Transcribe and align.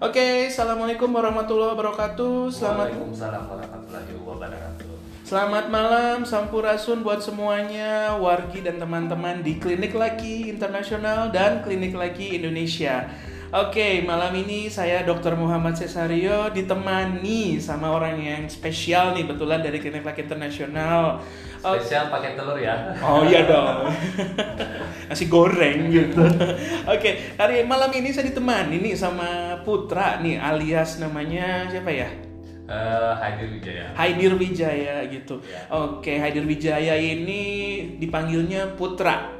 Oke, 0.00 0.48
assalamualaikum 0.48 1.12
warahmatullahi 1.12 1.76
wabarakatuh. 1.76 2.48
Selamat 2.48 2.88
Waalaikumsalam 2.88 3.44
warahmatullahi 3.52 4.12
wabarakatuh. 4.24 4.88
Selamat 5.28 5.68
malam, 5.68 6.24
sampurasun 6.24 7.04
buat 7.04 7.20
semuanya, 7.20 8.16
wargi 8.16 8.64
dan 8.64 8.80
teman-teman 8.80 9.44
di 9.44 9.60
Klinik 9.60 9.92
Laki 9.92 10.48
Internasional 10.48 11.28
dan 11.28 11.60
Klinik 11.60 11.92
Laki 11.92 12.40
Indonesia. 12.40 13.12
Oke, 13.50 14.06
malam 14.06 14.30
ini 14.38 14.70
saya 14.70 15.02
Dr. 15.02 15.34
Muhammad 15.34 15.74
Cesario 15.74 16.54
ditemani 16.54 17.58
sama 17.58 17.90
orang 17.90 18.22
yang 18.22 18.42
spesial 18.46 19.10
nih, 19.10 19.26
betulan 19.26 19.58
dari 19.58 19.82
Klinik 19.82 20.06
Laki 20.06 20.22
Internasional. 20.22 21.18
Oh, 21.58 21.74
Spesial 21.74 22.14
pakai 22.14 22.38
telur 22.38 22.54
ya. 22.62 22.94
Oh 23.02 23.26
iya 23.26 23.50
dong. 23.50 23.90
Nasi 25.10 25.26
goreng 25.26 25.90
gitu. 25.90 26.22
Oke, 26.94 27.34
hari 27.34 27.66
malam 27.66 27.90
ini 27.90 28.14
saya 28.14 28.30
ditemani 28.30 28.78
nih 28.86 28.94
sama 28.94 29.58
Putra 29.66 30.22
nih 30.22 30.38
alias 30.38 31.02
namanya 31.02 31.66
siapa 31.66 31.90
ya? 31.90 32.06
Eh, 32.70 33.12
Hadir 33.18 33.50
Wijaya. 33.50 33.86
Haidir 33.98 34.32
Wijaya 34.38 35.02
gitu. 35.10 35.42
Ya. 35.42 35.66
Oke, 35.74 36.22
Haidir 36.22 36.46
Wijaya 36.46 36.94
ini 36.94 37.42
dipanggilnya 37.98 38.78
Putra. 38.78 39.39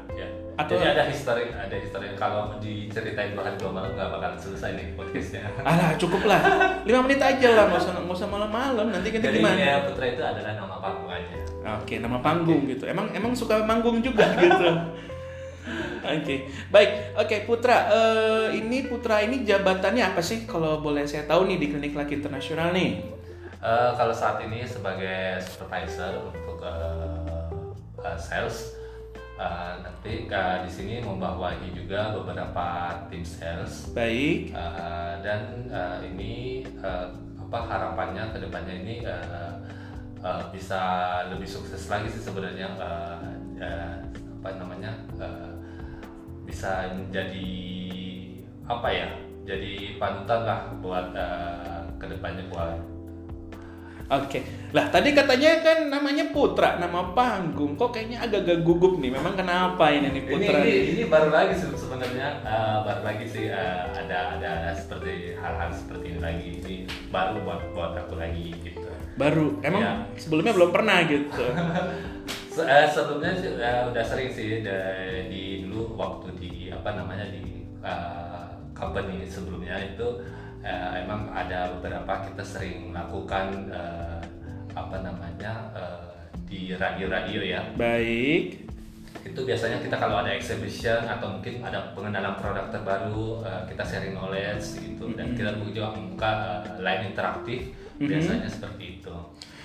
Atau- 0.61 0.77
Jadi 0.77 0.89
ada 0.91 1.05
histori, 1.07 1.45
ada 1.49 1.73
histori 1.73 2.07
kalau 2.15 2.53
diceritain 2.59 3.33
dua 3.33 3.43
hari 3.43 3.57
dua 3.57 3.71
malam 3.71 3.91
nggak 3.91 4.09
bakal 4.11 4.31
selesai 4.37 4.77
nih 4.77 4.87
podcastnya. 4.93 5.49
Alah, 5.63 5.97
cukup 5.97 6.23
lah. 6.25 6.41
5 6.83 7.01
menit 7.01 7.17
aja 7.19 7.49
lah, 7.51 7.65
nggak 7.67 7.81
usah 7.81 7.93
nggak 7.97 8.13
usah 8.15 8.29
malam-malam. 8.29 8.87
Nanti 8.89 9.09
kita 9.09 9.25
Jadi 9.27 9.39
gimana? 9.39 9.57
ya, 9.57 9.75
Putra 9.83 10.05
itu 10.07 10.21
adalah 10.21 10.53
nama 10.53 10.77
panggungannya. 10.77 11.37
Oke, 11.81 11.95
nama 11.97 12.19
panggung 12.19 12.63
gitu. 12.67 12.85
Emang 12.85 13.09
emang 13.11 13.33
suka 13.33 13.63
manggung 13.63 14.01
juga 14.01 14.29
gitu. 14.37 14.69
Oke, 16.03 16.37
baik. 16.69 16.91
Oke, 17.15 17.37
Putra. 17.45 17.77
eh, 17.89 18.47
ini 18.55 18.85
Putra 18.85 19.21
ini 19.21 19.41
jabatannya 19.43 20.03
apa 20.07 20.21
sih? 20.21 20.45
Kalau 20.45 20.81
boleh 20.81 21.05
saya 21.05 21.25
tahu 21.25 21.45
nih 21.47 21.57
di 21.57 21.67
Klinik 21.69 21.93
Laki 21.95 22.17
Internasional 22.17 22.73
nih. 22.73 23.05
Eh, 23.57 23.91
kalau 23.93 24.11
saat 24.11 24.41
ini 24.41 24.65
sebagai 24.65 25.37
supervisor 25.39 26.27
untuk 26.27 26.59
eh, 26.59 27.45
eh, 27.99 28.19
sales, 28.19 28.80
nanti 29.41 30.29
eh, 30.29 30.57
di 30.65 30.71
sini 30.71 30.95
membawahi 31.01 31.73
juga 31.73 32.13
beberapa 32.13 32.93
tim 33.09 33.25
sales 33.25 33.89
Baik. 33.97 34.53
Uh, 34.53 35.17
dan 35.25 35.65
uh, 35.73 35.97
ini 36.05 36.65
uh, 36.85 37.09
apa 37.41 37.59
harapannya 37.65 38.37
ke 38.37 38.39
depannya 38.45 38.75
ini 38.85 38.95
uh, 39.03 39.57
uh, 40.21 40.45
bisa 40.53 40.81
lebih 41.33 41.49
sukses 41.49 41.89
lagi 41.89 42.13
sih 42.13 42.21
sebenarnya 42.21 42.69
uh, 42.77 43.21
uh, 43.61 43.97
apa 44.41 44.49
namanya 44.61 44.93
uh, 45.17 45.53
bisa 46.45 46.93
menjadi 46.93 47.51
apa 48.69 48.89
ya 48.93 49.09
jadi 49.49 49.97
panutan 49.97 50.41
lah 50.45 50.61
buat 50.85 51.17
uh, 51.17 51.83
ke 51.97 52.07
depannya 52.07 52.45
buat 52.53 53.00
Oke. 54.11 54.43
Lah, 54.71 54.91
tadi 54.91 55.15
katanya 55.15 55.63
kan 55.63 55.87
namanya 55.87 56.31
Putra, 56.31 56.79
nama 56.79 57.15
panggung. 57.15 57.75
Kok 57.75 57.91
kayaknya 57.91 58.23
agak-agak 58.23 58.63
gugup 58.63 58.99
nih. 58.99 59.11
Memang 59.11 59.39
kenapa 59.39 59.87
ini 59.91 60.11
nih 60.11 60.23
ini, 60.23 60.31
Putra? 60.31 60.59
ini 60.63 60.73
ini 60.95 61.03
baru 61.07 61.31
lagi 61.31 61.55
sebenarnya 61.55 62.43
uh, 62.43 62.83
baru 62.83 63.03
lagi 63.07 63.25
sih 63.27 63.51
uh, 63.51 63.87
ada, 63.91 64.35
ada 64.35 64.49
ada 64.67 64.71
seperti 64.75 65.39
hal-hal 65.39 65.71
seperti 65.71 66.05
ini 66.11 66.19
lagi 66.19 66.49
ini 66.59 66.75
baru 67.11 67.39
buat 67.43 67.71
buat 67.71 67.93
aku 67.97 68.19
lagi 68.19 68.51
gitu 68.63 68.83
Baru. 69.15 69.59
Emang 69.63 69.83
Iya. 69.83 69.95
sebelumnya 70.19 70.53
belum 70.59 70.71
pernah 70.71 70.99
gitu. 71.07 71.31
Se- 72.51 72.67
eh, 72.67 72.87
sebelumnya 72.91 73.31
sih, 73.39 73.47
eh, 73.55 73.83
udah 73.87 74.03
sering 74.03 74.27
sih 74.27 74.59
di 75.31 75.43
dulu 75.63 75.95
waktu 75.95 76.35
di 76.35 76.67
apa 76.67 76.99
namanya 76.99 77.31
di 77.31 77.63
eh, 77.79 78.43
company 78.75 79.23
sebelumnya 79.23 79.79
itu 79.79 80.19
eh, 80.65 80.91
emang 81.05 81.29
ada 81.33 81.73
beberapa 81.77 82.25
kita 82.29 82.45
sering 82.45 82.93
lakukan 82.93 83.69
eh, 83.73 84.21
apa 84.77 84.97
namanya 85.03 85.53
eh, 85.75 86.13
di 86.47 86.75
radio-radio 86.75 87.41
ya. 87.43 87.63
Baik. 87.77 88.71
itu 89.21 89.37
biasanya 89.45 89.85
kita 89.85 90.01
kalau 90.01 90.25
ada 90.25 90.33
exhibition 90.33 91.05
atau 91.05 91.37
mungkin 91.37 91.61
ada 91.61 91.93
pengenalan 91.93 92.41
produk 92.41 92.73
terbaru 92.73 93.45
eh, 93.45 93.63
kita 93.69 93.83
sharing 93.85 94.15
knowledge 94.17 94.81
gitu. 94.81 95.13
Dan 95.13 95.37
kita 95.37 95.61
juga 95.61 95.93
membuka 95.93 96.65
eh, 96.65 96.81
line 96.81 97.13
interaktif 97.13 97.61
biasanya 98.01 98.49
seperti 98.49 98.97
itu 98.97 99.17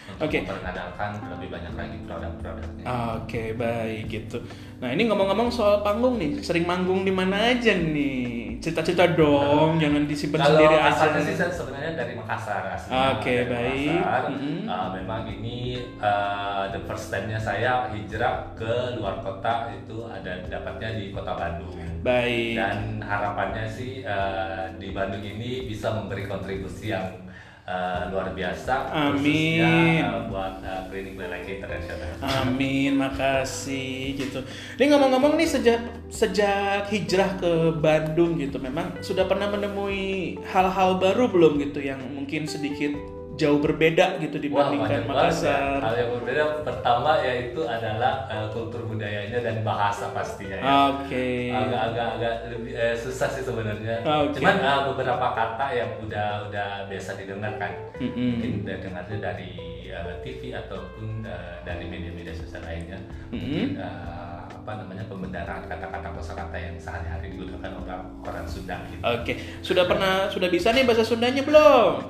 untuk 0.05 0.29
Oke. 0.29 0.37
memperkenalkan 0.45 1.09
lebih 1.33 1.49
banyak 1.49 1.73
lagi 1.73 1.97
produk-produknya. 2.05 2.85
Oke, 3.17 3.43
baik 3.57 4.03
gitu. 4.07 4.37
Nah, 4.79 4.89
ini 4.93 5.09
ngomong-ngomong 5.09 5.49
soal 5.49 5.81
panggung 5.81 6.21
nih, 6.21 6.39
sering 6.45 6.63
manggung 6.63 7.01
di 7.01 7.11
mana 7.11 7.51
aja 7.51 7.73
nih? 7.73 8.55
Cerita-cerita 8.61 9.17
dong, 9.17 9.81
jangan 9.81 10.07
disimpan 10.07 10.39
Kalau 10.39 10.49
sendiri 10.55 10.75
aja. 10.79 10.89
asalnya 10.93 11.21
sih 11.27 11.35
saya 11.35 11.51
sebenarnya 11.51 11.91
dari 11.99 12.13
Makassar 12.15 12.63
aslinya. 12.71 13.03
Oke, 13.19 13.33
Dari 13.35 13.51
baik. 13.51 13.99
Makassar. 13.99 14.23
Mhm. 14.31 14.57
Uh, 14.65 14.87
memang 14.95 15.21
ini 15.27 15.57
uh, 15.99 16.63
the 16.71 16.81
first 16.87 17.11
time-nya 17.11 17.37
saya 17.37 17.91
hijrah 17.91 18.55
ke 18.55 18.95
luar 18.95 19.19
kota 19.19 19.73
itu 19.75 20.05
ada 20.07 20.31
dapatnya 20.47 20.89
di 20.95 21.11
kota 21.11 21.33
Bandung. 21.35 21.75
Baik. 22.05 22.55
Dan 22.55 23.01
harapannya 23.01 23.65
sih 23.67 24.05
uh, 24.05 24.69
di 24.77 24.93
Bandung 24.93 25.25
ini 25.25 25.65
bisa 25.65 25.91
memberi 25.91 26.23
kontribusi 26.25 26.93
yang 26.93 27.24
uh, 27.65 28.09
luar 28.13 28.31
biasa 28.31 28.93
Amin. 28.93 29.19
khususnya 29.19 29.73
uh, 30.05 30.21
buat 30.29 30.55
uh, 30.61 30.81
klinik 30.89 31.17
lelaki 31.17 31.59
internasional. 31.59 32.11
Amin, 32.21 32.93
makasih 32.97 34.15
gitu. 34.17 34.39
Ini 34.77 34.85
ngomong-ngomong 34.93 35.35
nih 35.37 35.49
sejak 35.49 35.81
sejak 36.07 36.87
hijrah 36.89 37.37
ke 37.41 37.51
Bandung 37.81 38.37
gitu, 38.37 38.61
memang 38.61 39.01
sudah 39.01 39.25
pernah 39.25 39.49
menemui 39.49 40.39
hal-hal 40.49 41.01
baru 41.01 41.27
belum 41.29 41.59
gitu 41.61 41.81
yang 41.81 41.99
mungkin 42.13 42.45
sedikit 42.45 43.14
jauh 43.35 43.59
berbeda 43.59 44.19
gitu 44.23 44.35
Wah, 44.39 44.43
dibandingkan 44.71 45.01
banget 45.05 45.05
ya. 45.05 45.11
Makassar. 45.11 45.79
Hal 45.83 45.95
yang 45.99 46.11
berbeda 46.19 46.43
pertama 46.63 47.11
yaitu 47.19 47.61
adalah 47.67 48.13
uh, 48.31 48.47
kultur 48.51 48.81
budayanya 48.87 49.39
dan 49.43 49.61
bahasa 49.61 50.11
pastinya 50.15 50.57
ya. 50.57 50.71
Oke. 50.95 51.51
agak-agak 51.51 52.07
agak 52.19 52.35
lebih 52.51 52.71
eh, 52.73 52.95
susah 52.95 53.27
sih 53.29 53.43
sebenarnya. 53.43 54.01
Oke. 54.03 54.39
Cuman 54.39 54.55
eh, 54.63 54.79
beberapa 54.91 55.27
kata 55.35 55.65
yang 55.75 55.91
udah 55.99 56.47
udah 56.47 56.69
biasa 56.87 57.19
didengar 57.19 57.53
kan. 57.59 57.71
Mm-mm. 57.99 58.39
Mungkin 58.39 58.51
udah 58.63 58.75
dengarnya 58.79 59.17
dari 59.19 59.51
eh, 59.91 60.15
TV 60.23 60.55
ataupun 60.55 61.27
eh, 61.27 61.55
dari 61.67 61.85
media-media 61.91 62.33
sosial 62.33 62.63
lainnya. 62.63 62.99
Mm-mm. 63.29 63.39
Mungkin 63.43 63.69
eh, 63.79 64.24
apa 64.49 64.71
namanya 64.81 65.03
pembenaran 65.09 65.65
kata-kata 65.65 66.07
kosakata 66.15 66.57
yang 66.57 66.75
sehari-hari 66.77 67.33
digunakan 67.33 67.73
orang 67.81 68.01
orang 68.21 68.45
Sunda 68.45 68.77
gitu. 68.89 69.01
Oke, 69.01 69.33
sudah 69.65 69.83
pernah 69.89 70.29
sudah 70.29 70.49
bisa 70.49 70.69
nih 70.71 70.85
bahasa 70.85 71.05
Sundanya 71.05 71.41
belum? 71.41 71.91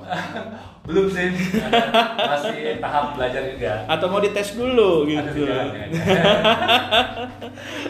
Belum 0.86 1.10
sih. 1.10 1.34
Masih 2.30 2.78
tahap 2.78 3.18
belajar 3.18 3.42
juga. 3.42 3.82
Atau 3.90 4.06
mau 4.06 4.22
dites 4.22 4.54
dulu 4.54 5.02
gitu? 5.10 5.42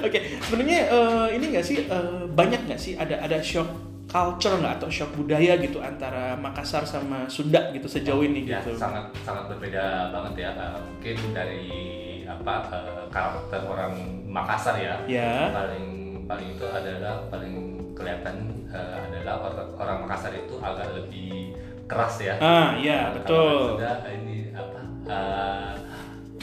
Oke, 0.06 0.18
sebenarnya 0.40 0.80
eh, 0.88 1.26
ini 1.36 1.44
nggak 1.52 1.66
sih 1.66 1.84
eh, 1.84 2.24
banyak 2.24 2.64
nggak 2.64 2.80
sih 2.80 2.96
ada 2.96 3.20
ada 3.20 3.36
shock 3.44 3.68
culture 4.08 4.56
nggak 4.56 4.80
atau 4.80 4.88
shock 4.88 5.12
budaya 5.12 5.60
gitu 5.60 5.84
antara 5.84 6.40
Makassar 6.40 6.88
sama 6.88 7.28
Sunda 7.28 7.68
gitu 7.76 7.84
sejauh 7.84 8.24
ini 8.24 8.48
ya, 8.48 8.64
gitu? 8.64 8.78
sangat 8.78 9.12
sangat 9.26 9.50
berbeda 9.52 10.14
banget 10.14 10.46
ya 10.46 10.50
mungkin 10.80 11.16
dari 11.34 12.05
apa 12.26 12.54
eh, 12.68 13.04
karakter 13.08 13.60
orang 13.64 13.92
Makassar 14.26 14.76
ya 14.76 15.00
Ya. 15.06 15.48
paling 15.50 15.86
paling 16.26 16.48
itu 16.52 16.66
adalah 16.66 17.24
paling 17.26 17.54
kelihatan 17.94 18.36
eh, 18.68 18.96
adalah 19.00 19.34
orang, 19.46 19.68
orang 19.78 19.96
Makassar 20.04 20.32
itu 20.32 20.58
agak 20.58 20.90
lebih 20.92 21.54
keras 21.86 22.18
ya 22.18 22.34
Ah, 22.38 22.74
iya, 22.76 23.14
betul. 23.14 23.78
Sunda 23.78 24.02
ini 24.10 24.50
apa 24.52 24.80
eh, 25.06 25.72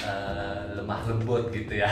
eh, 0.03 0.55
lemah 0.73 0.99
lembut 1.05 1.47
gitu 1.49 1.73
ya 1.73 1.87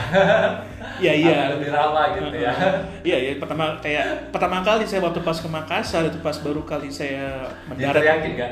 Iya, 0.98 1.12
iya. 1.14 1.36
Lebih 1.50 1.68
ramah 1.68 2.12
gitu 2.12 2.36
ya 2.36 2.52
Iya, 3.00 3.16
iya. 3.18 3.32
Pertama 3.36 3.78
kayak 3.78 4.28
pertama 4.28 4.60
kali 4.60 4.84
saya 4.84 5.00
waktu 5.00 5.20
pas 5.20 5.34
ke 5.34 5.48
Makassar 5.48 6.04
itu 6.04 6.18
pas 6.20 6.36
baru 6.36 6.62
kali 6.62 6.88
saya 6.88 7.48
mendarat. 7.66 8.02
yakin 8.02 8.30
nggak 8.34 8.50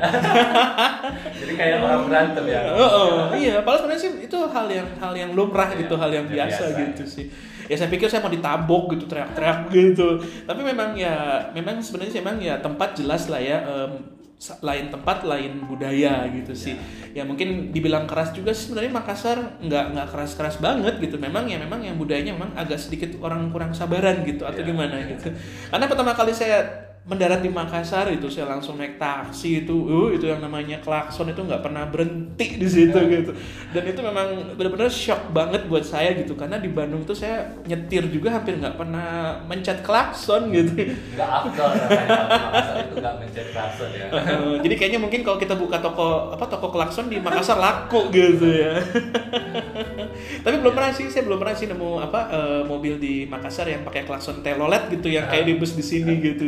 jadi 1.40 1.52
kayak 1.54 1.76
orang 1.80 2.02
berantem 2.06 2.44
ya 2.46 2.60
Oh, 2.70 2.90
oh, 2.90 3.10
iya, 3.32 3.60
padahal 3.60 3.78
sebenarnya 3.84 4.02
sih 4.02 4.12
itu 4.24 4.38
hal 4.46 4.66
yang 4.66 4.88
hal 4.96 5.12
yang 5.12 5.30
lumrah 5.32 5.68
Iya, 5.68 5.84
gitu, 5.84 5.94
hal 5.94 6.10
yang 6.10 6.26
biasa, 6.26 6.62
biasa. 6.66 6.80
gitu 6.86 7.04
sih. 7.04 7.26
Ya 7.66 7.76
saya 7.76 7.86
pikir 7.86 8.10
saya 8.10 8.18
mau 8.18 8.32
ditabok 8.32 8.94
gitu, 8.94 9.06
teriak-teriak 9.06 9.70
gitu. 9.70 10.18
Tapi 10.42 10.60
memang 10.60 10.90
ya, 10.92 11.14
memang 11.52 11.78
sebenarnya 11.78 12.10
sih 12.10 12.18
memang 12.18 12.36
ya 12.38 12.58
tempat 12.58 12.96
jelas 12.96 13.28
lah 13.28 13.38
ya. 13.38 13.62
sa- 13.62 14.19
lain 14.64 14.88
tempat, 14.88 15.28
lain 15.28 15.68
budaya 15.68 16.24
gitu 16.32 16.56
sih. 16.56 16.72
Ya 17.12 17.28
mungkin 17.28 17.76
dibilang 17.76 18.08
keras 18.08 18.32
juga 18.32 18.56
sih 18.56 18.72
sebenarnya 18.72 18.92
Makassar 18.96 19.60
nggak 19.60 19.84
nggak 19.92 20.06
keras-keras 20.08 20.56
banget 20.64 20.96
gitu. 20.98 21.20
Memang 21.20 21.44
ya 21.44 21.60
memang 21.60 21.84
yang 21.84 22.00
budayanya 22.00 22.32
memang 22.32 22.56
agak 22.56 22.80
sedikit 22.80 23.12
orang 23.20 23.52
kurang 23.52 23.76
sabaran 23.76 24.24
gitu 24.24 24.48
atau 24.48 24.64
Iya. 24.64 24.72
gimana 24.72 24.96
gitu. 25.04 25.28
Karena 25.68 25.84
pertama 25.84 26.16
kali 26.16 26.32
saya 26.32 26.89
mendarat 27.00 27.40
di 27.40 27.48
Makassar 27.48 28.12
itu 28.12 28.28
saya 28.28 28.52
langsung 28.52 28.76
naik 28.76 29.00
taksi 29.00 29.64
itu 29.64 29.72
uh 29.72 30.12
itu 30.12 30.28
yang 30.28 30.44
namanya 30.44 30.76
klakson 30.84 31.32
itu 31.32 31.40
nggak 31.40 31.64
pernah 31.64 31.88
berhenti 31.88 32.60
di 32.60 32.68
situ 32.68 32.98
gitu. 33.08 33.32
Dan 33.72 33.84
itu 33.88 34.00
memang 34.04 34.52
benar-benar 34.54 34.92
shock 34.92 35.32
banget 35.32 35.64
buat 35.64 35.80
saya 35.80 36.12
gitu 36.12 36.36
karena 36.36 36.60
di 36.60 36.68
Bandung 36.68 37.02
itu 37.02 37.16
saya 37.16 37.56
nyetir 37.64 38.04
juga 38.12 38.36
hampir 38.36 38.60
nggak 38.60 38.76
pernah 38.76 39.40
mencet 39.48 39.80
klakson 39.80 40.52
gitu. 40.52 40.92
Nggak 41.16 41.30
afdol 41.40 41.70
Makassar 41.72 42.76
itu 42.84 42.94
nggak 43.00 43.14
mencet 43.16 43.46
klakson 43.48 43.90
ya. 43.96 44.06
Uh, 44.12 44.54
jadi 44.64 44.74
kayaknya 44.76 45.00
mungkin 45.00 45.20
kalau 45.24 45.40
kita 45.40 45.56
buka 45.56 45.80
toko 45.80 46.36
apa 46.36 46.44
toko 46.52 46.68
klakson 46.68 47.08
di 47.08 47.16
Makassar 47.16 47.56
laku 47.56 48.12
gitu 48.12 48.44
ya 48.44 48.76
tapi 50.44 50.56
belum 50.60 50.74
pernah 50.74 50.92
sih 50.92 51.06
saya 51.08 51.24
belum 51.26 51.38
pernah 51.40 51.56
sih 51.56 51.66
nemu 51.68 51.90
apa 52.00 52.20
uh, 52.30 52.62
mobil 52.64 53.00
di 53.00 53.24
Makassar 53.26 53.66
yang 53.68 53.82
pakai 53.82 54.04
klakson 54.04 54.44
telolet 54.44 54.88
gitu 54.92 55.08
yang 55.10 55.26
kayak 55.26 55.46
di 55.46 55.54
bus 55.56 55.76
di 55.76 55.84
sini 55.84 56.20
gitu 56.32 56.46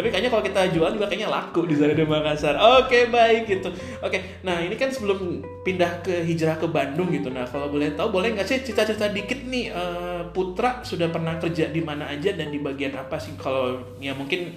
tapi 0.00 0.08
kayaknya 0.08 0.32
kalau 0.32 0.40
kita 0.40 0.60
jual 0.72 0.90
juga 0.96 1.06
kayaknya 1.12 1.28
laku 1.28 1.68
di 1.68 1.76
sana 1.76 1.92
di 1.92 2.08
Makassar. 2.08 2.56
Oke 2.56 3.12
baik 3.12 3.44
gitu. 3.44 3.68
Oke, 4.00 4.40
nah 4.40 4.56
ini 4.56 4.72
kan 4.72 4.88
sebelum 4.88 5.44
pindah 5.60 6.00
ke 6.00 6.24
hijrah 6.24 6.56
ke 6.56 6.64
Bandung 6.72 7.12
gitu. 7.12 7.28
Nah 7.28 7.44
kalau 7.44 7.68
boleh 7.68 7.92
tahu 7.92 8.08
boleh 8.08 8.32
nggak 8.32 8.48
sih 8.48 8.64
cerita-cerita 8.64 9.12
dikit 9.12 9.44
nih 9.44 9.68
uh, 9.68 10.24
Putra 10.32 10.80
sudah 10.80 11.12
pernah 11.12 11.36
kerja 11.36 11.68
di 11.68 11.84
mana 11.84 12.08
aja 12.08 12.32
dan 12.32 12.48
di 12.48 12.56
bagian 12.56 12.96
apa 12.96 13.20
sih? 13.20 13.36
Kalau 13.36 13.92
ya 14.00 14.16
mungkin 14.16 14.56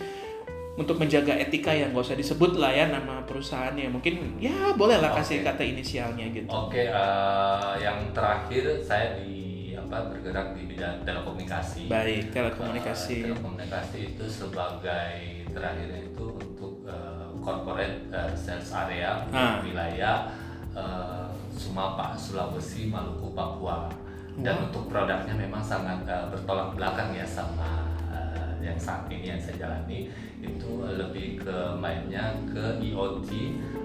untuk 0.73 0.97
menjaga 0.97 1.37
etika 1.37 1.69
yang 1.69 1.93
gak 1.93 2.01
usah 2.03 2.17
disebut 2.17 2.57
lah 2.57 2.73
ya 2.73 2.89
nama 2.89 3.21
perusahaannya 3.23 3.93
mungkin 3.93 4.41
ya 4.41 4.73
boleh 4.73 4.97
lah 4.97 5.13
kasih 5.13 5.39
Oke. 5.39 5.45
kata 5.45 5.63
inisialnya 5.63 6.25
gitu. 6.29 6.49
Oke, 6.49 6.81
eh, 6.83 7.71
yang 7.77 8.09
terakhir 8.09 8.81
saya 8.81 9.21
di 9.21 9.41
apa 9.73 10.09
bergerak 10.09 10.57
di 10.57 10.65
bidang 10.65 11.01
telekomunikasi. 11.03 11.85
Baik 11.85 12.33
telekomunikasi. 12.33 13.15
Eh, 13.21 13.25
telekomunikasi 13.29 13.97
itu 14.11 14.25
sebagai 14.25 15.13
terakhir 15.47 15.89
itu 16.09 16.25
untuk 16.33 16.81
eh, 16.83 17.27
corporate 17.37 18.09
eh, 18.09 18.33
sales 18.33 18.73
area 18.73 19.21
Ah. 19.29 19.61
wilayah 19.61 20.25
eh, 20.73 21.29
Sumapa, 21.53 22.17
Sulawesi, 22.17 22.89
Maluku, 22.89 23.29
Papua. 23.31 23.85
Dan 24.33 24.57
Wow. 24.57 24.65
untuk 24.65 24.83
produknya 24.89 25.37
memang 25.37 25.61
sangat 25.61 26.01
eh, 26.09 26.25
bertolak 26.33 26.73
belakang 26.73 27.13
ya 27.13 27.21
sama 27.21 27.92
eh, 27.92 27.92
yang 28.63 28.79
saat 28.79 29.11
ini 29.11 29.35
yang 29.35 29.41
saya 29.43 29.67
jalani 29.67 30.07
itu 30.39 30.71
lebih 30.83 31.43
ke 31.43 31.57
mainnya 31.75 32.35
ke 32.47 32.79
IoT 32.79 33.29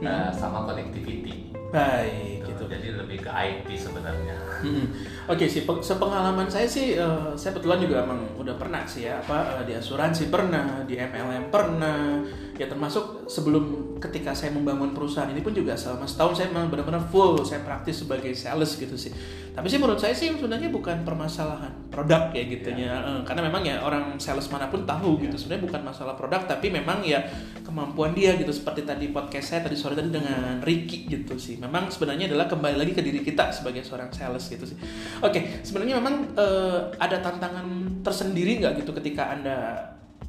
eh, 0.02 0.30
sama 0.30 0.64
connectivity. 0.66 1.50
Baik 1.68 2.46
gitu. 2.48 2.64
Jadi 2.64 2.88
lebih 2.96 3.18
ke 3.26 3.30
IT 3.30 3.68
sebenarnya. 3.76 4.36
Mm-mm. 4.64 4.86
Oke 5.28 5.44
sih, 5.44 5.68
pe- 5.68 5.84
sepengalaman 5.84 6.48
saya 6.48 6.64
sih, 6.64 6.96
eh, 6.96 7.28
saya 7.36 7.52
kebetulan 7.52 7.84
juga 7.84 8.00
emang 8.00 8.16
udah 8.40 8.56
pernah 8.56 8.88
sih 8.88 9.04
ya, 9.04 9.20
apa 9.20 9.60
eh, 9.60 9.64
di 9.68 9.72
asuransi 9.76 10.32
pernah, 10.32 10.80
di 10.88 10.96
MLM 10.96 11.52
pernah, 11.52 12.24
ya 12.56 12.64
termasuk 12.64 13.28
sebelum 13.28 13.94
ketika 14.00 14.32
saya 14.32 14.50
membangun 14.50 14.96
perusahaan 14.96 15.28
ini 15.28 15.44
pun 15.44 15.52
juga 15.52 15.76
selama 15.76 16.08
setahun 16.08 16.32
saya 16.40 16.48
memang 16.48 16.72
benar-benar 16.72 17.04
full, 17.12 17.44
saya 17.44 17.60
praktis 17.60 18.00
sebagai 18.00 18.32
sales 18.32 18.72
gitu 18.74 18.96
sih. 18.96 19.12
Tapi 19.52 19.66
sih 19.66 19.76
menurut 19.76 19.98
saya 19.98 20.14
sih 20.14 20.30
sebenarnya 20.30 20.70
bukan 20.70 21.02
permasalahan 21.02 21.90
produk 21.90 22.30
ya 22.32 22.42
gitunya, 22.46 22.88
Eh, 22.88 23.20
karena 23.28 23.42
memang 23.44 23.62
ya 23.62 23.82
orang 23.82 24.16
sales 24.16 24.48
mana 24.48 24.72
pun 24.72 24.88
tahu 24.88 25.20
gitu, 25.20 25.36
sebenarnya 25.36 25.62
bukan 25.68 25.80
masalah 25.84 26.14
produk, 26.16 26.46
tapi 26.46 26.72
memang 26.72 27.04
ya 27.04 27.20
kemampuan 27.62 28.16
dia 28.16 28.32
gitu. 28.38 28.48
Seperti 28.48 28.86
tadi 28.86 29.12
podcast 29.12 29.52
saya 29.52 29.60
tadi 29.60 29.76
sore 29.76 29.92
tadi 29.92 30.08
dengan 30.08 30.62
Ricky 30.62 31.04
gitu 31.04 31.36
sih. 31.36 31.60
Memang 31.60 31.92
sebenarnya 31.92 32.32
adalah 32.32 32.48
kembali 32.48 32.78
lagi 32.78 32.92
ke 32.94 33.02
diri 33.02 33.20
kita 33.20 33.50
sebagai 33.52 33.82
seorang 33.84 34.08
sales 34.08 34.46
gitu 34.46 34.64
sih. 34.64 34.78
Oke, 35.18 35.40
sebenarnya 35.66 35.98
memang 35.98 36.30
eh, 36.38 36.78
ada 36.98 37.18
tantangan 37.18 37.66
tersendiri 38.06 38.62
nggak 38.62 38.84
gitu 38.84 38.94
ketika 38.94 39.34
anda 39.34 39.56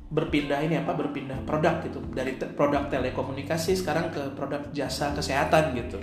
berpindah 0.10 0.58
ini 0.66 0.82
apa 0.82 0.98
berpindah 0.98 1.38
produk 1.46 1.86
gitu 1.86 2.02
dari 2.18 2.34
te- 2.42 2.50
produk 2.58 2.90
telekomunikasi 2.90 3.78
sekarang 3.78 4.10
ke 4.10 4.34
produk 4.34 4.66
jasa 4.74 5.14
kesehatan 5.14 5.78
gitu. 5.78 6.02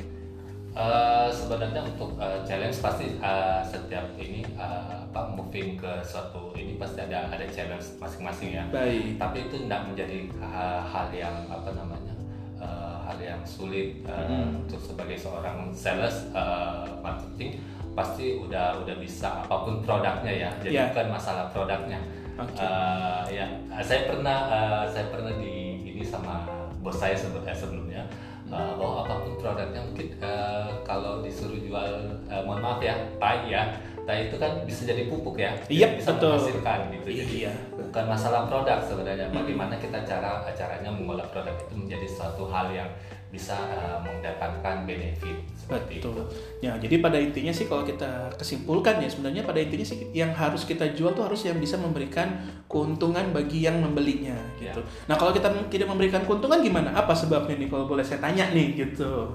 Eh, 0.76 1.28
sebenarnya 1.32 1.82
untuk 1.82 2.14
eh, 2.20 2.38
challenge 2.46 2.78
pasti 2.78 3.18
eh, 3.18 3.60
setiap 3.66 4.06
ini 4.20 4.46
apa 4.54 5.32
moving 5.34 5.80
ke 5.80 5.92
suatu 6.04 6.52
ini 6.54 6.76
pasti 6.78 7.00
ada 7.02 7.26
ada 7.32 7.42
challenge 7.50 7.98
masing-masing 7.98 8.54
ya. 8.54 8.64
Baik. 8.70 9.16
Tapi 9.18 9.50
itu 9.50 9.56
tidak 9.66 9.88
menjadi 9.88 10.30
ha- 10.38 10.84
hal 10.84 11.08
yang 11.10 11.48
apa 11.50 11.74
namanya 11.74 12.14
eh, 12.62 12.96
hal 13.08 13.18
yang 13.18 13.42
sulit 13.42 14.04
eh, 14.06 14.12
Mm-mm. 14.12 14.62
untuk 14.62 14.78
sebagai 14.78 15.16
seorang 15.18 15.72
sales 15.74 16.30
eh, 16.30 16.86
marketing 17.02 17.58
pasti 17.96 18.36
udah 18.36 18.76
udah 18.78 18.96
bisa 19.00 19.40
apa 19.40 19.56
pun 19.64 19.80
produknya 19.80 20.32
ya. 20.36 20.50
Jadi 20.60 20.76
Ya. 20.76 20.84
bukan 20.92 21.06
masalah 21.10 21.48
produknya. 21.48 21.96
Oke. 22.36 22.60
Eh, 22.60 23.22
ya 23.32 23.46
saya 23.80 24.04
pernah 24.04 24.38
eh, 24.46 24.84
saya 24.92 25.08
pernah 25.08 25.32
di 25.34 25.54
ini 25.88 26.04
sama 26.04 26.44
bos 26.84 26.92
saya 26.94 27.16
eh, 27.16 27.56
sebelumnya 27.56 28.04
eh, 28.46 28.72
bahwa 28.76 29.02
apa 29.02 29.24
pun 29.24 29.40
produknya 29.40 29.80
mungkin 29.80 30.12
eh, 30.20 30.68
kalau 30.84 31.24
disuruh 31.24 31.56
jual 31.56 31.88
eh, 32.28 32.42
mohon 32.44 32.60
maaf 32.60 32.84
ya 32.84 32.92
tai 33.16 33.48
ya 33.48 33.72
tai 34.04 34.28
itu 34.28 34.36
kan 34.36 34.62
bisa 34.62 34.84
jadi 34.84 35.08
pupuk 35.08 35.34
ya 35.34 35.56
Iya, 35.66 35.96
bisa 35.96 36.12
betul. 36.14 36.36
menghasilkan 36.36 36.78
gitu 36.94 37.08
jadi 37.24 37.34
Iya. 37.48 37.52
bukan 37.74 38.04
masalah 38.06 38.44
produk 38.44 38.78
sebenarnya 38.84 39.26
bagaimana 39.32 39.74
kita 39.80 39.98
cara 40.04 40.44
caranya 40.52 40.92
mengolah 40.92 41.24
produk 41.32 41.56
itu 41.56 41.74
menjadi 41.74 42.06
suatu 42.06 42.46
hal 42.46 42.68
yang 42.70 42.86
bisa 43.34 43.58
eh, 43.74 43.98
mendatangkan 44.06 44.86
benefit 44.86 45.34
seperti 45.58 45.98
Betul. 45.98 46.14
itu 46.14 46.22
Ya, 46.62 46.72
jadi 46.78 47.02
pada 47.02 47.18
intinya 47.18 47.52
sih 47.52 47.66
kalau 47.66 47.82
kita 47.82 48.30
kesimpulkan 48.38 49.02
ya 49.02 49.10
sebenarnya 49.10 49.42
pada 49.42 49.58
intinya 49.58 49.86
sih 49.86 50.08
yang 50.14 50.30
harus 50.32 50.62
kita 50.64 50.94
jual 50.94 51.12
tuh 51.12 51.26
harus 51.26 51.42
yang 51.42 51.58
bisa 51.58 51.76
memberikan 51.76 52.38
keuntungan 52.70 53.34
bagi 53.34 53.66
yang 53.66 53.82
membelinya 53.82 54.34
gitu. 54.58 54.80
Nah, 55.06 55.14
kalau 55.18 55.34
kita 55.34 55.52
tidak 55.68 55.88
memberikan 55.90 56.22
keuntungan 56.24 56.62
gimana? 56.62 56.94
Apa 56.94 57.12
sebabnya 57.12 57.58
nih 57.58 57.68
kalau 57.68 57.86
boleh 57.86 58.02
saya 58.06 58.22
tanya 58.22 58.50
nih 58.54 58.78
gitu. 58.86 59.34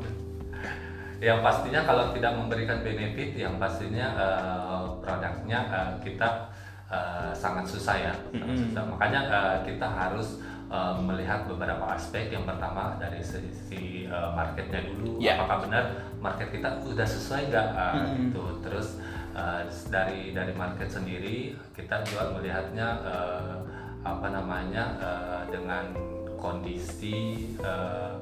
yang 1.21 1.45
pastinya 1.45 1.85
kalau 1.85 2.09
tidak 2.17 2.33
memberikan 2.33 2.81
benefit 2.81 3.37
yang 3.37 3.61
pastinya 3.61 4.09
eh, 4.17 4.81
produknya 5.05 5.59
eh, 5.69 5.91
kita 6.01 6.49
eh, 6.89 7.29
sangat 7.29 7.61
susah 7.61 8.09
ya 8.09 8.13
sangat 8.33 8.49
Mm-mm. 8.49 8.57
susah. 8.73 8.83
makanya 8.89 9.21
eh, 9.29 9.57
kita 9.69 9.85
harus 9.85 10.41
eh, 10.71 10.95
melihat 10.97 11.44
beberapa 11.45 11.83
aspek 11.91 12.31
yang 12.31 12.47
pertama 12.47 12.95
dari 12.95 13.19
sisi 13.19 14.07
eh, 14.07 14.29
marketnya 14.31 14.81
dulu 14.88 15.19
Ya. 15.19 15.35
apakah 15.35 15.68
benar 15.68 15.83
market 16.18 16.50
kita 16.50 16.79
udah 16.81 17.06
sesuai 17.06 17.51
nggak 17.51 17.68
eh, 17.69 17.94
Mm-mm. 17.94 18.15
gitu 18.25 18.44
terus 18.63 18.88
eh, 19.31 19.62
dari 19.91 20.31
dari 20.31 20.53
market 20.56 20.88
sendiri 20.88 21.53
kita 21.75 22.01
juga 22.03 22.31
melihatnya 22.31 22.88
eh, 23.03 23.56
apa 24.01 24.27
namanya 24.27 24.83
eh, 24.97 25.41
dengan 25.51 25.91
kondisi 26.35 27.18
eh, 27.59 28.13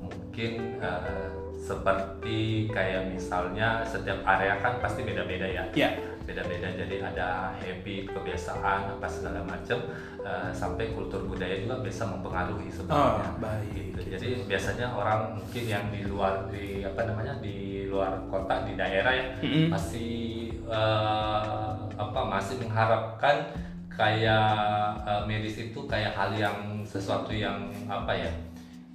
mungkin 0.00 0.52
eh, 0.78 1.28
seperti 1.56 2.40
kayak 2.70 3.10
misalnya 3.10 3.82
setiap 3.82 4.22
area 4.24 4.54
kan 4.60 4.78
pasti 4.78 5.02
beda-beda 5.02 5.44
ya 5.44 5.64
Ya. 5.74 5.90
Beda-beda 6.26 6.68
jadi 6.74 6.96
ada 7.06 7.28
habit 7.54 8.10
kebiasaan 8.10 8.92
apa 8.92 9.06
segala 9.06 9.40
macam 9.40 9.78
eh, 10.20 10.50
sampai 10.50 10.90
kultur 10.90 11.22
budaya 11.24 11.56
juga 11.56 11.80
bisa 11.80 12.02
mempengaruhi 12.04 12.66
sebenarnya 12.68 13.30
Oh, 13.30 13.38
baik. 13.38 13.94
gitu. 13.94 13.98
jadi 14.12 14.28
biasanya 14.44 14.86
orang 14.90 15.38
mungkin 15.38 15.64
yang 15.64 15.84
di 15.88 16.02
luar 16.02 16.50
di 16.50 16.82
apa 16.82 17.00
namanya 17.04 17.38
di 17.38 17.56
luar 17.86 18.18
kota 18.26 18.66
di 18.66 18.74
daerah 18.74 19.14
ya 19.14 19.26
Mm-mm. 19.38 19.70
masih 19.70 20.14
eh, 20.66 21.68
apa 21.96 22.20
masih 22.22 22.58
mengharapkan 22.60 23.46
kayak 23.88 24.52
eh, 25.06 25.22
medis 25.24 25.56
itu 25.56 25.80
kayak 25.86 26.12
hal 26.12 26.34
yang 26.34 26.58
sesuatu 26.82 27.30
yang 27.30 27.56
apa 27.86 28.12
ya 28.12 28.30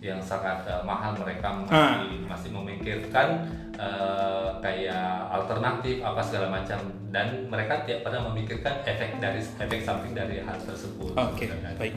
yang 0.01 0.17
sangat 0.17 0.65
eh, 0.65 0.81
mahal 0.81 1.13
mereka 1.13 1.53
masih 1.61 2.25
masih 2.25 2.49
memikirkan 2.49 3.45
eh, 3.77 4.49
kayak 4.57 5.29
alternatif 5.29 6.01
apa 6.01 6.17
segala 6.19 6.49
macam 6.49 6.81
dan 7.13 7.45
mereka 7.45 7.85
tidak 7.85 8.01
pernah 8.01 8.25
memikirkan 8.33 8.81
efek 8.81 9.21
dari 9.21 9.37
efek 9.39 9.79
samping 9.85 10.17
dari 10.17 10.41
hal 10.41 10.57
tersebut. 10.57 11.13
Oke, 11.13 11.45
Sebenarnya. 11.45 11.77
baik. 11.77 11.93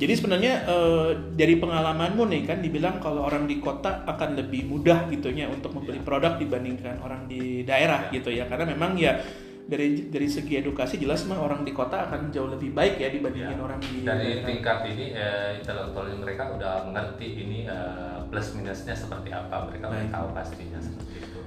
Jadi 0.00 0.12
sebenarnya 0.16 0.54
eh, 0.64 1.10
dari 1.34 1.58
pengalamanmu 1.58 2.24
nih 2.24 2.42
kan 2.46 2.62
dibilang 2.62 3.02
kalau 3.02 3.26
orang 3.26 3.44
di 3.44 3.58
kota 3.58 4.06
akan 4.06 4.38
lebih 4.38 4.64
mudah 4.64 5.10
gitunya 5.10 5.44
untuk 5.44 5.74
membeli 5.74 5.98
Ya. 6.00 6.06
produk 6.06 6.32
dibandingkan 6.38 7.02
orang 7.02 7.26
di 7.26 7.66
daerah 7.66 8.08
Ya. 8.08 8.14
gitu 8.14 8.30
ya. 8.30 8.46
Karena 8.46 8.70
memang 8.70 8.94
ya 8.96 9.18
dari 9.66 10.08
dari 10.08 10.26
segi 10.26 10.56
edukasi 10.56 10.96
jelas 10.96 11.24
mah 11.24 11.36
orang 11.36 11.62
di 11.62 11.70
kota 11.70 12.06
akan 12.06 12.28
jauh 12.28 12.48
lebih 12.48 12.70
baik 12.70 12.96
ya 12.96 13.08
dibandingin 13.08 13.54
Ya. 13.54 13.60
orang 13.60 13.80
di 13.80 14.02
dari 14.02 14.40
tingkat 14.40 14.78
ini 14.86 15.12
eh, 15.12 15.58
intelektual 15.58 16.06
mereka 16.14 16.52
udah 16.52 16.84
mengerti 16.84 17.26
ini 17.38 17.58
eh, 17.64 18.18
plus 18.26 18.54
minusnya 18.54 18.94
seperti 18.94 19.28
apa. 19.28 19.66
Mereka 19.66 19.84
udah 19.84 20.06
tahu 20.08 20.26
pastinya 20.30 20.78
seperti 20.78 21.14
itu. 21.20 21.40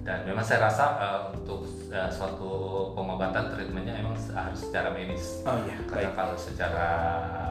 Dan 0.00 0.24
memang 0.24 0.40
saya 0.40 0.64
rasa 0.64 0.84
eh, 0.96 1.20
untuk 1.34 1.62
eh, 1.88 2.08
suatu 2.08 2.50
pengobatan 2.94 3.50
treatmentnya 3.50 3.98
emang 3.98 4.14
harus 4.30 4.60
secara 4.60 4.90
medis. 4.90 5.42
Oh 5.42 5.58
iya, 5.62 5.76
karena 5.84 6.08
baik. 6.08 6.16
kalau 6.16 6.36
secara 6.36 6.86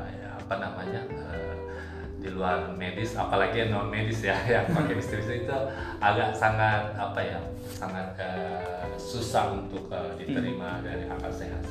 ya, 0.10 0.30
apa 0.36 0.56
namanya 0.58 1.02
eh, 1.06 1.54
di 2.20 2.30
luar 2.36 2.76
medis 2.76 3.16
apalagi 3.16 3.64
yang 3.64 3.72
non 3.72 3.88
medis 3.88 4.20
ya 4.20 4.36
yang 4.54 4.68
pakai 4.72 5.00
distribusi 5.00 5.48
itu 5.48 5.58
agak 6.04 6.36
sangat 6.36 6.92
apa 7.00 7.20
ya 7.24 7.40
sangat 7.72 8.08
eh, 8.20 8.84
susah 9.00 9.56
untuk 9.56 9.88
eh, 9.88 10.12
diterima 10.20 10.84
dari 10.84 11.08
akal 11.08 11.32
sehat 11.32 11.64